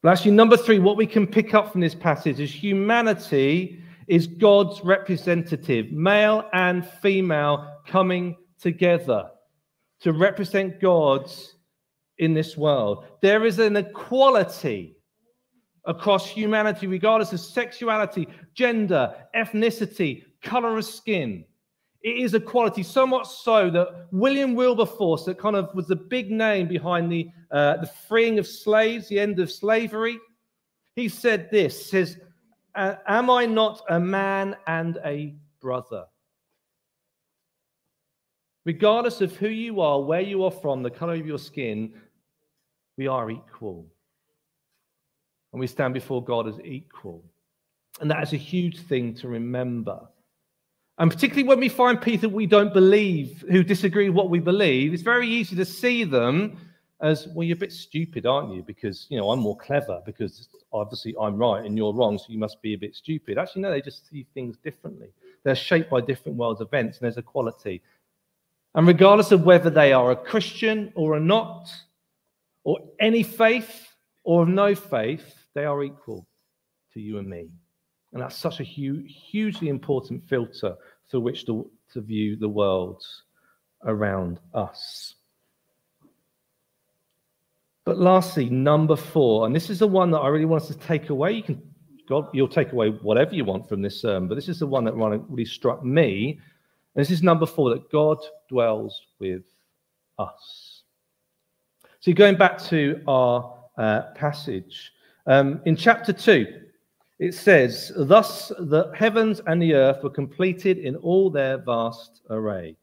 But 0.02 0.10
actually, 0.10 0.32
number 0.32 0.58
three, 0.58 0.80
what 0.80 0.98
we 0.98 1.08
can 1.08 1.26
pick 1.26 1.54
up 1.54 1.72
from 1.72 1.80
this 1.80 1.96
passage 1.96 2.42
is 2.42 2.52
humanity 2.52 3.82
is 4.08 4.28
God's 4.28 4.84
representative, 4.84 5.92
male 5.92 6.50
and 6.54 6.88
female 7.02 7.82
coming 7.88 8.36
together 8.60 9.30
to 10.00 10.14
represent 10.14 10.80
God's 10.80 11.56
in 12.18 12.34
this 12.34 12.58
world. 12.58 13.06
There 13.22 13.46
is 13.46 13.60
an 13.60 13.76
equality 13.76 14.98
across 15.86 16.28
humanity, 16.28 16.88
regardless 16.88 17.34
of 17.34 17.40
sexuality, 17.40 18.28
gender, 18.54 19.14
ethnicity, 19.36 20.24
color 20.42 20.78
of 20.78 20.86
skin. 20.86 21.46
It 22.02 22.18
is 22.18 22.34
equality, 22.34 22.84
so 22.84 23.08
much 23.08 23.28
so 23.28 23.70
that 23.72 24.08
William 24.12 24.54
Wilberforce, 24.54 25.26
that 25.26 25.40
kind 25.40 25.56
of 25.56 25.74
was 25.74 25.88
the 25.88 25.96
big 25.96 26.32
name 26.32 26.68
behind 26.68 27.12
the, 27.12 27.30
uh, 27.52 27.78
the 27.78 27.90
freeing 28.08 28.40
of 28.40 28.48
slaves, 28.48 29.08
the 29.08 29.20
end 29.20 29.40
of 29.40 29.52
slavery, 29.52 30.18
he 30.96 31.10
said 31.10 31.50
this, 31.52 31.90
says, 31.90 32.18
am 32.78 33.30
I 33.30 33.46
not 33.46 33.82
a 33.90 34.00
man 34.00 34.56
and 34.68 34.98
a 35.04 35.36
brother? 35.60 36.06
Regardless 38.66 39.22
of 39.22 39.36
who 39.36 39.48
you 39.48 39.82
are, 39.82 40.02
where 40.02 40.22
you 40.22 40.44
are 40.44 40.52
from, 40.52 40.84
the 40.84 40.90
color 40.90 41.14
of 41.14 41.26
your 41.26 41.40
skin, 41.40 41.94
we 42.98 43.08
are 43.08 43.30
equal 43.32 43.88
and 45.54 45.60
we 45.60 45.68
stand 45.68 45.94
before 45.94 46.24
God 46.24 46.48
as 46.48 46.60
equal. 46.64 47.24
And 48.02 48.12
that 48.12 48.22
is 48.24 48.34
a 48.34 48.38
huge 48.38 48.82
thing 48.82 49.16
to 49.16 49.28
remember. 49.28 50.02
And 51.00 51.12
particularly 51.12 51.48
when 51.48 51.60
we 51.60 51.70
find 51.70 52.02
people 52.02 52.30
we 52.30 52.46
don't 52.46 52.74
believe, 52.74 53.44
who 53.50 53.64
disagree 53.64 54.10
with 54.10 54.18
what 54.18 54.30
we 54.30 54.40
believe, 54.40 54.94
it's 54.94 55.04
very 55.04 55.28
easy 55.28 55.56
to 55.56 55.66
see 55.66 56.04
them 56.04 56.58
as, 57.02 57.28
well, 57.28 57.44
you're 57.46 57.58
a 57.58 57.60
bit 57.60 57.72
stupid, 57.72 58.26
aren't 58.26 58.54
you? 58.54 58.64
Because, 58.64 59.06
you 59.10 59.18
know, 59.18 59.30
I'm 59.30 59.40
more 59.40 59.58
clever 59.58 60.02
because 60.06 60.50
obviously 60.74 61.16
I'm 61.20 61.38
right 61.38 61.64
and 61.64 61.78
you're 61.78 61.94
wrong, 61.94 62.18
so 62.18 62.26
you 62.30 62.40
must 62.40 62.62
be 62.62 62.74
a 62.74 62.78
bit 62.78 62.96
stupid. 62.96 63.38
Actually, 63.38 63.62
no, 63.64 63.72
they 63.72 63.82
just 63.82 64.10
see 64.10 64.26
things 64.34 64.58
differently. 64.58 65.10
They're 65.44 65.56
shaped 65.56 65.90
by 65.90 66.02
different 66.02 66.38
world 66.38 66.62
events 66.62 66.98
and 66.98 67.06
there's 67.06 67.18
equality. 67.18 67.82
And 68.74 68.88
regardless 68.88 69.32
of 69.32 69.44
whether 69.44 69.70
they 69.70 69.94
are 69.94 70.12
a 70.12 70.16
Christian 70.16 70.92
or 70.96 71.16
a 71.16 71.20
not, 71.20 71.70
or 72.64 72.80
any 73.00 73.24
faith 73.24 73.96
or 74.26 74.42
of 74.42 74.50
no 74.50 74.76
faith, 74.76 75.36
they 75.54 75.64
are 75.64 75.84
equal 75.84 76.28
to 76.94 77.00
you 77.00 77.18
and 77.18 77.30
me. 77.30 77.50
And 78.12 78.22
that's 78.22 78.36
such 78.36 78.60
a 78.60 78.64
hu- 78.66 79.06
hugely 79.08 79.70
important 79.70 80.22
filter 80.28 80.76
through 81.10 81.22
which 81.22 81.46
to, 81.46 81.70
to 81.94 82.02
view 82.02 82.36
the 82.36 82.50
world 82.50 83.04
around 83.86 84.40
us. 84.54 85.16
But 87.88 88.00
lastly, 88.00 88.50
number 88.50 88.98
four, 88.98 89.46
and 89.46 89.56
this 89.56 89.70
is 89.70 89.80
the 89.80 89.88
one 89.88 90.12
that 90.12 90.18
I 90.18 90.28
really 90.28 90.44
want 90.44 90.62
us 90.62 90.68
to 90.68 90.78
take 90.78 91.10
away. 91.10 91.32
You 91.32 91.42
can, 91.42 91.62
God, 92.10 92.28
you'll 92.34 92.50
take 92.50 92.74
away 92.74 92.90
whatever 92.90 93.34
you 93.34 93.46
want 93.46 93.70
from 93.70 93.82
this 93.82 94.02
sermon, 94.02 94.28
but 94.28 94.36
this 94.36 94.50
is 94.50 94.60
the 94.60 94.68
one 94.68 94.84
that 94.84 94.94
really 94.94 95.46
struck 95.46 95.86
me. 95.86 96.32
And 96.96 97.02
this 97.02 97.12
is 97.12 97.24
number 97.24 97.46
four 97.46 97.70
that 97.70 97.90
God 97.90 98.18
dwells 98.50 99.02
with 99.20 99.44
us. 100.20 100.84
So, 102.02 102.12
going 102.12 102.36
back 102.36 102.62
to 102.64 103.02
our 103.08 103.58
uh, 103.78 104.02
passage, 104.16 104.92
um, 105.26 105.62
in 105.64 105.78
chapter 105.78 106.12
2, 106.12 106.46
it 107.20 107.36
says, 107.36 107.94
Thus 107.96 108.50
the 108.50 108.92
heavens 108.96 109.40
and 109.48 109.62
the 109.62 109.76
earth 109.76 110.04
were 110.04 110.10
completed 110.10 110.78
in 110.78 110.98
all 110.98 111.30
their 111.30 111.58
vast 111.58 112.22
array. 112.32 112.76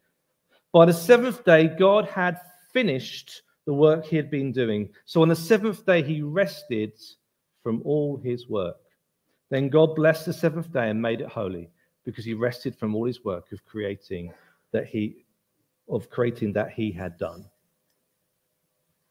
By 0.72 0.86
the 0.86 0.94
seventh 0.94 1.44
day, 1.44 1.68
God 1.78 2.06
had 2.06 2.40
finished 2.72 3.42
the 3.66 3.74
work 3.74 4.04
he 4.04 4.16
had 4.16 4.30
been 4.30 4.52
doing. 4.52 4.90
So 5.04 5.22
on 5.22 5.28
the 5.28 5.36
seventh 5.36 5.86
day, 5.86 6.02
he 6.02 6.22
rested 6.22 6.92
from 7.62 7.80
all 7.84 8.16
his 8.16 8.48
work. 8.48 8.76
Then 9.50 9.68
God 9.68 9.94
blessed 9.94 10.26
the 10.26 10.32
seventh 10.32 10.72
day 10.72 10.90
and 10.90 11.00
made 11.00 11.20
it 11.20 11.28
holy 11.28 11.70
because 12.04 12.24
he 12.24 12.34
rested 12.34 12.76
from 12.76 12.94
all 12.94 13.06
his 13.06 13.24
work 13.24 13.52
of 13.52 13.64
creating 13.64 14.32
that 14.72 14.86
he 14.86 15.24
of 15.88 16.08
creating 16.08 16.52
that 16.54 16.70
he 16.70 16.90
had 16.90 17.18
done. 17.18 17.44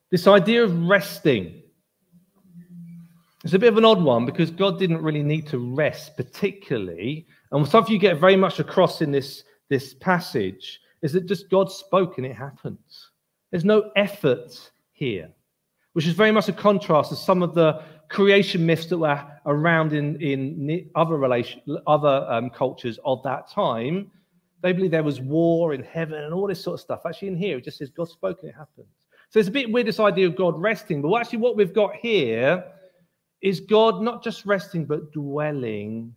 This 0.09 0.27
idea 0.27 0.63
of 0.63 0.87
resting 0.87 1.61
is 3.43 3.53
a 3.53 3.59
bit 3.59 3.69
of 3.69 3.77
an 3.77 3.85
odd 3.85 4.01
one 4.01 4.25
because 4.25 4.51
God 4.51 4.79
didn't 4.79 5.01
really 5.01 5.23
need 5.23 5.47
to 5.47 5.59
rest 5.59 6.15
particularly. 6.17 7.27
And 7.51 7.67
something 7.67 7.93
you 7.93 7.99
get 7.99 8.19
very 8.19 8.35
much 8.35 8.59
across 8.59 9.01
in 9.01 9.11
this, 9.11 9.43
this 9.69 9.93
passage 9.93 10.81
is 11.01 11.13
that 11.13 11.27
just 11.27 11.49
God 11.49 11.71
spoke 11.71 12.17
and 12.17 12.25
it 12.25 12.35
happens. 12.35 13.11
There's 13.53 13.63
no 13.63 13.91
effort 13.95 14.71
here, 14.93 15.29
which 15.91 16.07
is 16.07 16.15
very 16.15 16.31
much 16.31 16.49
a 16.49 16.53
contrast 16.53 17.09
to 17.09 17.15
some 17.15 17.43
of 17.43 17.53
the 17.53 17.83
creation 18.09 18.65
myths 18.65 18.87
that 18.87 18.97
were 18.97 19.23
around 19.45 19.93
in, 19.93 20.19
in 20.19 20.89
other 20.95 21.17
relation, 21.17 21.61
other 21.85 22.25
um, 22.31 22.49
cultures 22.49 22.97
of 23.05 23.21
that 23.21 23.47
time. 23.51 24.09
They 24.63 24.73
believe 24.73 24.89
there 24.89 25.03
was 25.03 25.21
war 25.21 25.75
in 25.75 25.83
heaven 25.83 26.23
and 26.23 26.33
all 26.33 26.47
this 26.47 26.63
sort 26.63 26.73
of 26.73 26.79
stuff. 26.79 27.01
Actually, 27.05 27.27
in 27.27 27.37
here, 27.37 27.59
it 27.59 27.63
just 27.63 27.77
says 27.77 27.91
God 27.91 28.09
spoke 28.09 28.39
and 28.41 28.49
it 28.49 28.55
happened. 28.55 28.87
So 29.29 29.37
it's 29.37 29.49
a 29.49 29.51
bit 29.51 29.71
weird, 29.71 29.85
this 29.85 29.99
idea 29.99 30.25
of 30.25 30.35
God 30.35 30.59
resting. 30.59 31.03
But 31.03 31.13
actually, 31.13 31.37
what 31.37 31.55
we've 31.55 31.75
got 31.75 31.93
here 31.93 32.63
is 33.43 33.59
God 33.59 34.01
not 34.01 34.23
just 34.23 34.47
resting, 34.47 34.85
but 34.85 35.11
dwelling 35.11 36.15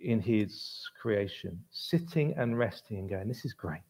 in 0.00 0.20
his 0.20 0.82
creation, 1.00 1.62
sitting 1.70 2.34
and 2.36 2.58
resting 2.58 2.98
and 2.98 3.08
going, 3.08 3.28
This 3.28 3.44
is 3.44 3.52
great. 3.52 3.82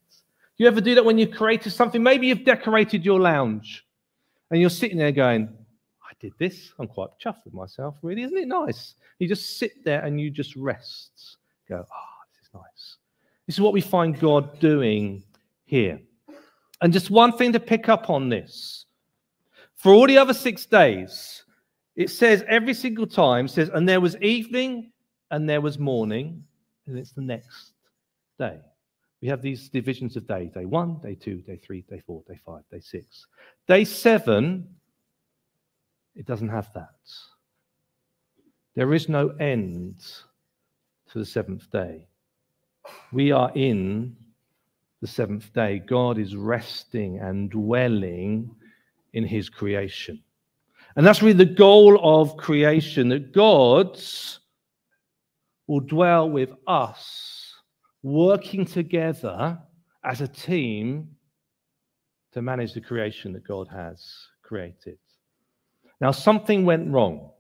You 0.59 0.66
ever 0.66 0.81
do 0.81 0.95
that 0.95 1.05
when 1.05 1.19
you've 1.19 1.33
created 1.33 1.71
something? 1.73 2.03
Maybe 2.03 2.29
you've 2.29 2.45
decorated 2.45 3.05
your 3.05 3.21
lounge 3.21 3.85
and 4.51 4.61
you're 4.61 4.71
sitting 4.71 4.97
there 4.97 5.12
going, 5.12 5.49
I 6.03 6.12
did 6.21 6.33
this. 6.38 6.73
I'm 6.79 6.87
quite 6.87 7.11
chuffed 7.23 7.45
with 7.45 7.53
myself, 7.53 7.97
really. 8.03 8.23
Isn't 8.23 8.38
it 8.38 8.49
nice? 8.49 8.95
You 9.19 9.29
just 9.29 9.59
sit 9.59 9.85
there 9.85 10.03
and 10.05 10.21
you 10.21 10.31
just 10.31 10.57
rest. 10.57 11.37
Go, 11.69 11.85
ah, 11.90 11.95
oh, 11.95 12.25
this 12.33 12.49
is 12.49 12.55
nice. 12.55 12.97
This 13.47 13.57
is 13.57 13.61
what 13.61 13.75
we 13.75 13.81
find 13.81 14.19
God 14.19 14.59
doing 14.61 15.23
here. 15.66 16.01
And 16.81 16.92
just 16.92 17.11
one 17.11 17.37
thing 17.37 17.53
to 17.53 17.61
pick 17.61 17.88
up 17.88 18.09
on 18.09 18.29
this. 18.29 18.87
For 19.77 19.92
all 19.92 20.07
the 20.07 20.19
other 20.19 20.35
six 20.35 20.64
days, 20.64 21.45
it 21.97 22.11
says 22.11 22.45
every 22.49 22.75
single 22.75 23.07
time, 23.07 23.49
says, 23.49 23.71
and 23.73 23.88
there 23.88 24.01
was 24.01 24.16
evening 24.19 24.92
and 25.31 25.49
there 25.49 25.61
was 25.61 25.79
morning, 25.79 26.45
and 26.87 26.99
it's 26.99 27.12
the 27.12 27.23
next 27.23 27.73
day. 28.38 28.59
We 29.22 29.29
have 29.29 29.42
these 29.42 29.68
divisions 29.68 30.16
of 30.16 30.26
day 30.26 30.50
day 30.52 30.66
one, 30.66 30.98
day 31.02 31.14
two, 31.14 31.38
day 31.38 31.57
three, 31.57 31.83
day 31.88 32.02
four, 32.07 32.22
day 32.29 32.38
five, 32.44 32.62
day 32.70 32.81
six. 32.81 33.26
Day 33.66 33.85
seven, 33.85 34.68
it 36.14 36.26
doesn't 36.26 36.48
have 36.48 36.70
that. 36.74 36.90
There 38.74 38.92
is 38.92 39.09
no 39.09 39.29
end 39.40 40.05
to 41.11 41.18
the 41.18 41.24
seventh 41.24 41.70
day. 41.70 42.07
We 43.11 43.33
are 43.33 43.50
in 43.55 44.16
the 45.00 45.07
seventh 45.07 45.52
day. 45.55 45.79
God 45.79 46.18
is 46.18 46.37
resting 46.37 47.18
and 47.18 47.50
dwelling 47.50 48.50
in 49.14 49.24
his 49.24 49.48
creation. 49.48 50.22
And 50.94 51.07
that's 51.07 51.22
really 51.22 51.44
the 51.44 51.44
goal 51.46 51.98
of 52.02 52.37
creation 52.37 53.09
that 53.09 53.33
God 53.33 53.98
will 55.66 55.81
dwell 55.81 56.29
with 56.31 56.50
us 56.66 57.36
working 58.02 58.64
together 58.64 59.59
as 60.04 60.20
a 60.20 60.28
team 60.28 61.09
to 62.32 62.42
manage 62.42 62.74
the 62.74 62.80
creation 62.80 63.32
that 63.32 63.46
God 63.46 63.68
has 63.68 64.28
created. 64.42 64.98
Now, 66.00 66.11
something 66.11 66.64
went 66.64 66.90
wrong. 66.92 67.30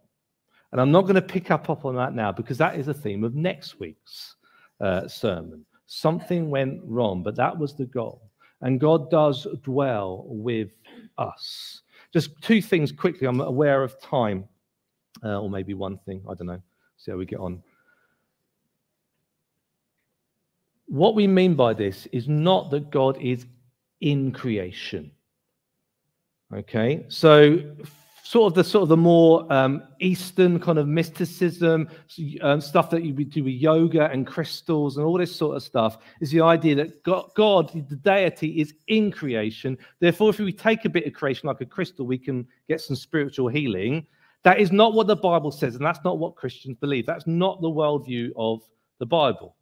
And 0.72 0.80
I'm 0.80 0.90
not 0.90 1.02
going 1.02 1.14
to 1.14 1.22
pick 1.22 1.50
up, 1.50 1.68
on 1.84 1.94
that 1.96 2.14
now 2.14 2.32
because 2.32 2.58
that 2.58 2.76
is 2.76 2.86
the 2.86 2.94
theme 2.94 3.24
of 3.24 3.34
next 3.34 3.78
week's 3.78 4.34
uh, 4.80 5.06
sermon. 5.06 5.64
Something 5.86 6.50
went 6.50 6.80
wrong, 6.84 7.22
but 7.22 7.36
that 7.36 7.56
was 7.56 7.74
the 7.74 7.86
goal. 7.86 8.30
And 8.62 8.80
God 8.80 9.10
does 9.10 9.46
dwell 9.62 10.24
with 10.26 10.70
us. 11.18 11.82
Just 12.12 12.30
two 12.42 12.60
things 12.60 12.90
quickly. 12.90 13.26
I'm 13.26 13.40
aware 13.40 13.82
of 13.82 14.00
time, 14.00 14.44
uh, 15.24 15.40
or 15.40 15.50
maybe 15.50 15.74
one 15.74 15.98
thing. 15.98 16.22
I 16.28 16.34
don't 16.34 16.46
know. 16.46 16.62
See 16.96 17.10
how 17.10 17.18
we 17.18 17.26
get 17.26 17.38
on. 17.38 17.62
What 20.86 21.14
we 21.14 21.26
mean 21.26 21.54
by 21.54 21.74
this 21.74 22.06
is 22.12 22.28
not 22.28 22.70
that 22.70 22.90
God 22.90 23.18
is 23.20 23.46
in 24.00 24.32
creation. 24.32 25.10
Okay, 26.54 27.04
so 27.08 27.58
sort 28.22 28.52
of 28.52 28.54
the 28.54 28.64
sort 28.64 28.82
of 28.82 28.88
the 28.88 28.96
more 28.96 29.52
um, 29.52 29.82
Eastern 30.00 30.60
kind 30.60 30.78
of 30.78 30.86
mysticism, 30.86 31.88
um, 32.40 32.60
stuff 32.60 32.88
that 32.90 33.02
you 33.02 33.12
do 33.12 33.44
with 33.44 33.54
yoga 33.54 34.10
and 34.10 34.26
crystals 34.26 34.96
and 34.96 35.04
all 35.04 35.18
this 35.18 35.34
sort 35.34 35.56
of 35.56 35.62
stuff, 35.62 35.98
is 36.20 36.30
the 36.30 36.40
idea 36.40 36.76
that 36.76 37.02
God, 37.02 37.30
God, 37.34 37.72
the 37.88 37.96
deity, 37.96 38.60
is 38.60 38.74
in 38.86 39.10
creation. 39.10 39.76
Therefore, 39.98 40.30
if 40.30 40.38
we 40.38 40.52
take 40.52 40.84
a 40.84 40.88
bit 40.88 41.06
of 41.06 41.14
creation 41.14 41.48
like 41.48 41.60
a 41.60 41.66
crystal, 41.66 42.06
we 42.06 42.18
can 42.18 42.46
get 42.68 42.80
some 42.80 42.94
spiritual 42.94 43.48
healing. 43.48 44.06
That 44.44 44.60
is 44.60 44.70
not 44.70 44.94
what 44.94 45.08
the 45.08 45.16
Bible 45.16 45.50
says, 45.50 45.74
and 45.74 45.84
that's 45.84 46.04
not 46.04 46.18
what 46.18 46.36
Christians 46.36 46.76
believe. 46.80 47.06
That's 47.06 47.26
not 47.26 47.60
the 47.60 47.68
worldview 47.68 48.30
of 48.36 48.62
the 49.00 49.06
Bible. 49.06 49.55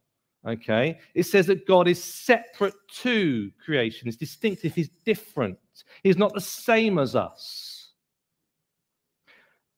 Okay, 0.47 0.99
it 1.15 1.23
says 1.23 1.47
that 1.47 1.65
God 1.65 1.87
is 1.87 2.03
separate 2.03 2.75
to 3.01 3.49
creation, 3.63 4.05
He's 4.05 4.15
distinctive, 4.15 4.75
He's 4.75 4.89
different, 5.03 5.57
He's 6.03 6.17
not 6.17 6.35
the 6.35 6.41
same 6.41 6.99
as 6.99 7.15
us. 7.15 7.93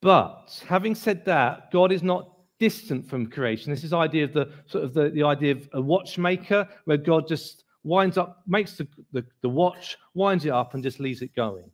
But 0.02 0.62
having 0.68 0.94
said 0.94 1.24
that, 1.26 1.72
God 1.72 1.94
is 1.94 2.04
not 2.04 2.34
distant 2.60 3.10
from 3.10 3.28
creation. 3.28 3.72
This 3.72 3.86
is 3.86 3.92
the 3.92 3.98
idea 3.98 4.26
of 4.26 4.34
the 4.34 4.52
sort 4.66 4.84
of 4.84 4.94
the, 4.94 5.10
the 5.10 5.24
idea 5.24 5.54
of 5.54 5.70
a 5.72 5.82
watchmaker, 5.82 6.68
where 6.84 6.98
God 6.98 7.30
just 7.30 7.64
winds 7.84 8.18
up, 8.18 8.44
makes 8.46 8.74
the, 8.76 8.88
the, 9.14 9.26
the 9.42 9.50
watch, 9.50 9.98
winds 10.16 10.46
it 10.46 10.52
up, 10.52 10.74
and 10.74 10.84
just 10.84 11.00
leaves 11.00 11.22
it 11.22 11.34
going. 11.34 11.72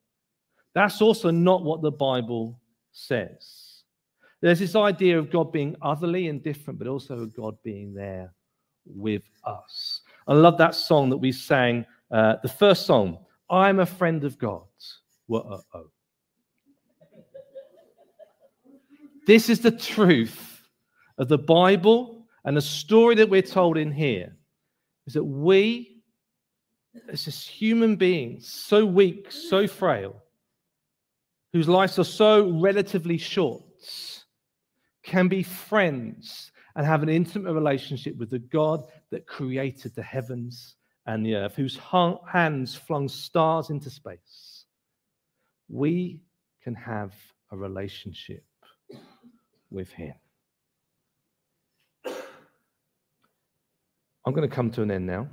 That's 0.75 1.01
also 1.01 1.31
not 1.31 1.63
what 1.63 1.81
the 1.81 1.91
Bible 1.91 2.59
says. 2.91 3.81
There's 4.41 4.59
this 4.59 4.75
idea 4.75 5.17
of 5.17 5.31
God 5.31 5.51
being 5.51 5.75
otherly 5.81 6.27
and 6.27 6.43
different, 6.43 6.77
but 6.77 6.87
also 6.87 7.15
of 7.15 7.35
God 7.35 7.55
being 7.63 7.93
there 7.93 8.33
with 8.85 9.23
us. 9.43 10.01
I 10.27 10.33
love 10.33 10.57
that 10.57 10.75
song 10.75 11.09
that 11.09 11.17
we 11.17 11.31
sang, 11.31 11.85
uh, 12.11 12.35
the 12.41 12.49
first 12.49 12.85
song, 12.85 13.19
I'm 13.49 13.79
a 13.79 13.85
friend 13.85 14.23
of 14.23 14.37
God's. 14.37 14.99
This 19.25 19.49
is 19.49 19.59
the 19.59 19.71
truth 19.71 20.67
of 21.17 21.27
the 21.27 21.37
Bible 21.37 22.25
and 22.45 22.57
the 22.57 22.61
story 22.61 23.15
that 23.15 23.29
we're 23.29 23.41
told 23.41 23.77
in 23.77 23.91
here 23.91 24.35
is 25.05 25.13
that 25.13 25.23
we, 25.23 26.01
as 27.09 27.25
just 27.25 27.47
human 27.47 27.95
beings, 27.95 28.47
so 28.47 28.85
weak, 28.85 29.31
so 29.31 29.67
frail, 29.67 30.15
whose 31.53 31.69
lives 31.69 31.99
are 31.99 32.03
so 32.03 32.49
relatively 32.59 33.17
short, 33.17 33.63
can 35.03 35.27
be 35.27 35.43
friends 35.43 36.51
and 36.75 36.85
have 36.85 37.03
an 37.03 37.09
intimate 37.09 37.53
relationship 37.53 38.17
with 38.17 38.29
the 38.29 38.39
God 38.39 38.85
that 39.11 39.27
created 39.27 39.93
the 39.95 40.03
heavens 40.03 40.75
and 41.05 41.25
the 41.25 41.35
earth, 41.35 41.55
whose 41.55 41.77
hands 41.77 42.75
flung 42.75 43.07
stars 43.09 43.69
into 43.69 43.89
space. 43.89 44.65
We 45.69 46.21
can 46.63 46.75
have 46.75 47.13
a 47.51 47.57
relationship 47.57 48.43
with 49.69 49.91
Him. 49.91 50.13
I'm 54.25 54.33
going 54.33 54.49
to 54.49 54.55
come 54.55 54.71
to 54.71 54.81
an 54.81 54.91
end 54.91 55.05
now. 55.05 55.27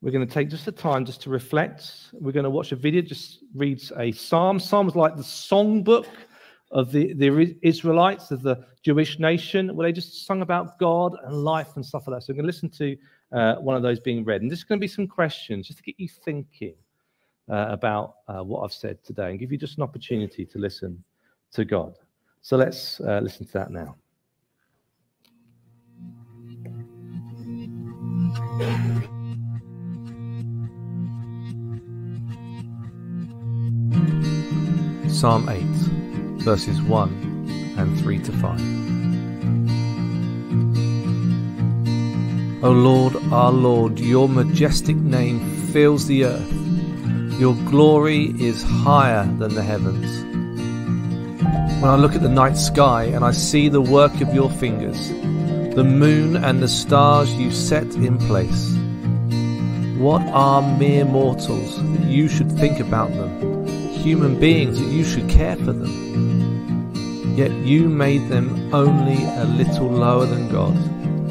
we're 0.00 0.12
going 0.12 0.26
to 0.26 0.32
take 0.32 0.48
just 0.48 0.68
a 0.68 0.72
time 0.72 1.04
just 1.04 1.22
to 1.22 1.30
reflect. 1.30 1.90
We're 2.12 2.32
going 2.32 2.44
to 2.44 2.50
watch 2.50 2.70
a 2.70 2.76
video, 2.76 3.02
just 3.02 3.40
reads 3.54 3.90
a 3.98 4.12
psalm. 4.12 4.60
Psalms 4.60 4.94
like 4.94 5.16
the 5.16 5.22
songbook 5.22 6.06
of 6.74 6.90
the, 6.90 7.14
the 7.14 7.56
Israelites, 7.62 8.32
of 8.32 8.42
the 8.42 8.64
Jewish 8.82 9.18
nation, 9.18 9.74
where 9.74 9.88
they 9.88 9.92
just 9.92 10.26
sung 10.26 10.42
about 10.42 10.78
God 10.78 11.16
and 11.24 11.32
life 11.32 11.76
and 11.76 11.86
stuff 11.86 12.06
like 12.06 12.18
that. 12.18 12.26
So 12.26 12.32
we're 12.32 12.42
going 12.42 12.44
to 12.44 12.48
listen 12.48 12.68
to 12.70 12.96
uh, 13.32 13.54
one 13.56 13.76
of 13.76 13.82
those 13.82 14.00
being 14.00 14.24
read. 14.24 14.42
And 14.42 14.50
there's 14.50 14.64
going 14.64 14.78
to 14.78 14.84
be 14.84 14.88
some 14.88 15.06
questions 15.06 15.68
just 15.68 15.78
to 15.78 15.84
get 15.84 15.94
you 15.98 16.08
thinking 16.08 16.74
uh, 17.48 17.66
about 17.68 18.16
uh, 18.26 18.42
what 18.42 18.64
I've 18.64 18.72
said 18.72 19.02
today 19.04 19.30
and 19.30 19.38
give 19.38 19.52
you 19.52 19.58
just 19.58 19.76
an 19.76 19.84
opportunity 19.84 20.44
to 20.44 20.58
listen 20.58 21.02
to 21.52 21.64
God. 21.64 21.94
So 22.42 22.56
let's 22.56 23.00
uh, 23.00 23.20
listen 23.22 23.46
to 23.46 23.52
that 23.52 23.70
now. 23.70 23.96
Psalm 35.08 35.48
8, 35.48 35.83
verses 36.44 36.80
1 36.82 37.74
and 37.78 37.98
3 38.00 38.18
to 38.18 38.30
5. 38.32 38.60
O 42.62 42.70
Lord, 42.70 43.16
our 43.32 43.50
Lord, 43.50 43.98
your 43.98 44.28
majestic 44.28 44.96
name 44.96 45.40
fills 45.72 46.06
the 46.06 46.26
earth. 46.26 46.52
Your 47.40 47.54
glory 47.70 48.26
is 48.38 48.62
higher 48.62 49.24
than 49.38 49.54
the 49.54 49.62
heavens. 49.62 50.06
When 51.80 51.90
I 51.90 51.96
look 51.96 52.14
at 52.14 52.20
the 52.20 52.28
night 52.28 52.58
sky 52.58 53.04
and 53.04 53.24
I 53.24 53.30
see 53.30 53.70
the 53.70 53.80
work 53.80 54.20
of 54.20 54.34
your 54.34 54.50
fingers, 54.50 55.08
the 55.74 55.82
moon 55.82 56.36
and 56.36 56.62
the 56.62 56.68
stars 56.68 57.32
you 57.34 57.50
set 57.50 57.94
in 57.94 58.18
place, 58.18 58.76
what 59.98 60.22
are 60.28 60.60
mere 60.78 61.06
mortals 61.06 61.76
that 61.76 62.06
you 62.06 62.28
should 62.28 62.52
think 62.52 62.80
about 62.80 63.10
them? 63.12 63.54
human 64.04 64.38
beings 64.38 64.78
that 64.78 64.90
you 64.90 65.02
should 65.02 65.26
care 65.30 65.56
for 65.56 65.72
them. 65.72 66.33
Yet 67.34 67.50
you 67.50 67.88
made 67.88 68.28
them 68.28 68.72
only 68.72 69.24
a 69.24 69.44
little 69.44 69.88
lower 69.88 70.24
than 70.24 70.48
God 70.50 70.76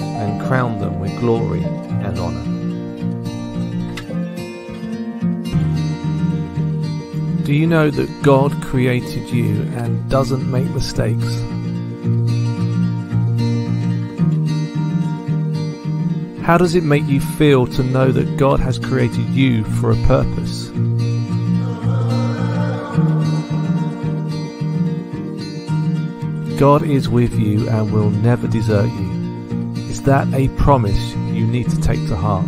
and 0.02 0.42
crowned 0.46 0.82
them 0.82 1.00
with 1.00 1.18
glory 1.20 1.63
and 1.63 2.20
honour. 2.20 2.44
Do 7.44 7.54
you 7.54 7.68
know 7.68 7.89
that 7.89 8.22
God 8.22 8.52
created 8.63 9.30
you 9.30 9.62
and 9.78 10.10
doesn't 10.10 10.50
make 10.50 10.70
mistakes? 10.72 11.42
How 16.44 16.58
does 16.58 16.76
it 16.76 16.84
make 16.84 17.06
you 17.06 17.22
feel 17.22 17.66
to 17.68 17.84
know 17.84 18.12
that 18.12 18.36
God 18.36 18.60
has 18.60 18.78
created 18.78 19.30
you 19.30 19.63
for 19.63 19.92
a 19.92 19.96
purpose? 20.08 20.62
God 26.63 26.84
is 26.84 27.10
with 27.10 27.38
you 27.38 27.67
and 27.67 27.91
will 27.91 28.10
never 28.10 28.47
desert 28.47 28.86
you. 28.86 29.73
Is 29.89 30.02
that 30.04 30.34
a 30.34 30.47
promise 30.56 31.13
you 31.13 31.45
need 31.45 31.69
to 31.69 31.82
take 31.82 31.99
to 32.08 32.15
heart? 32.15 32.47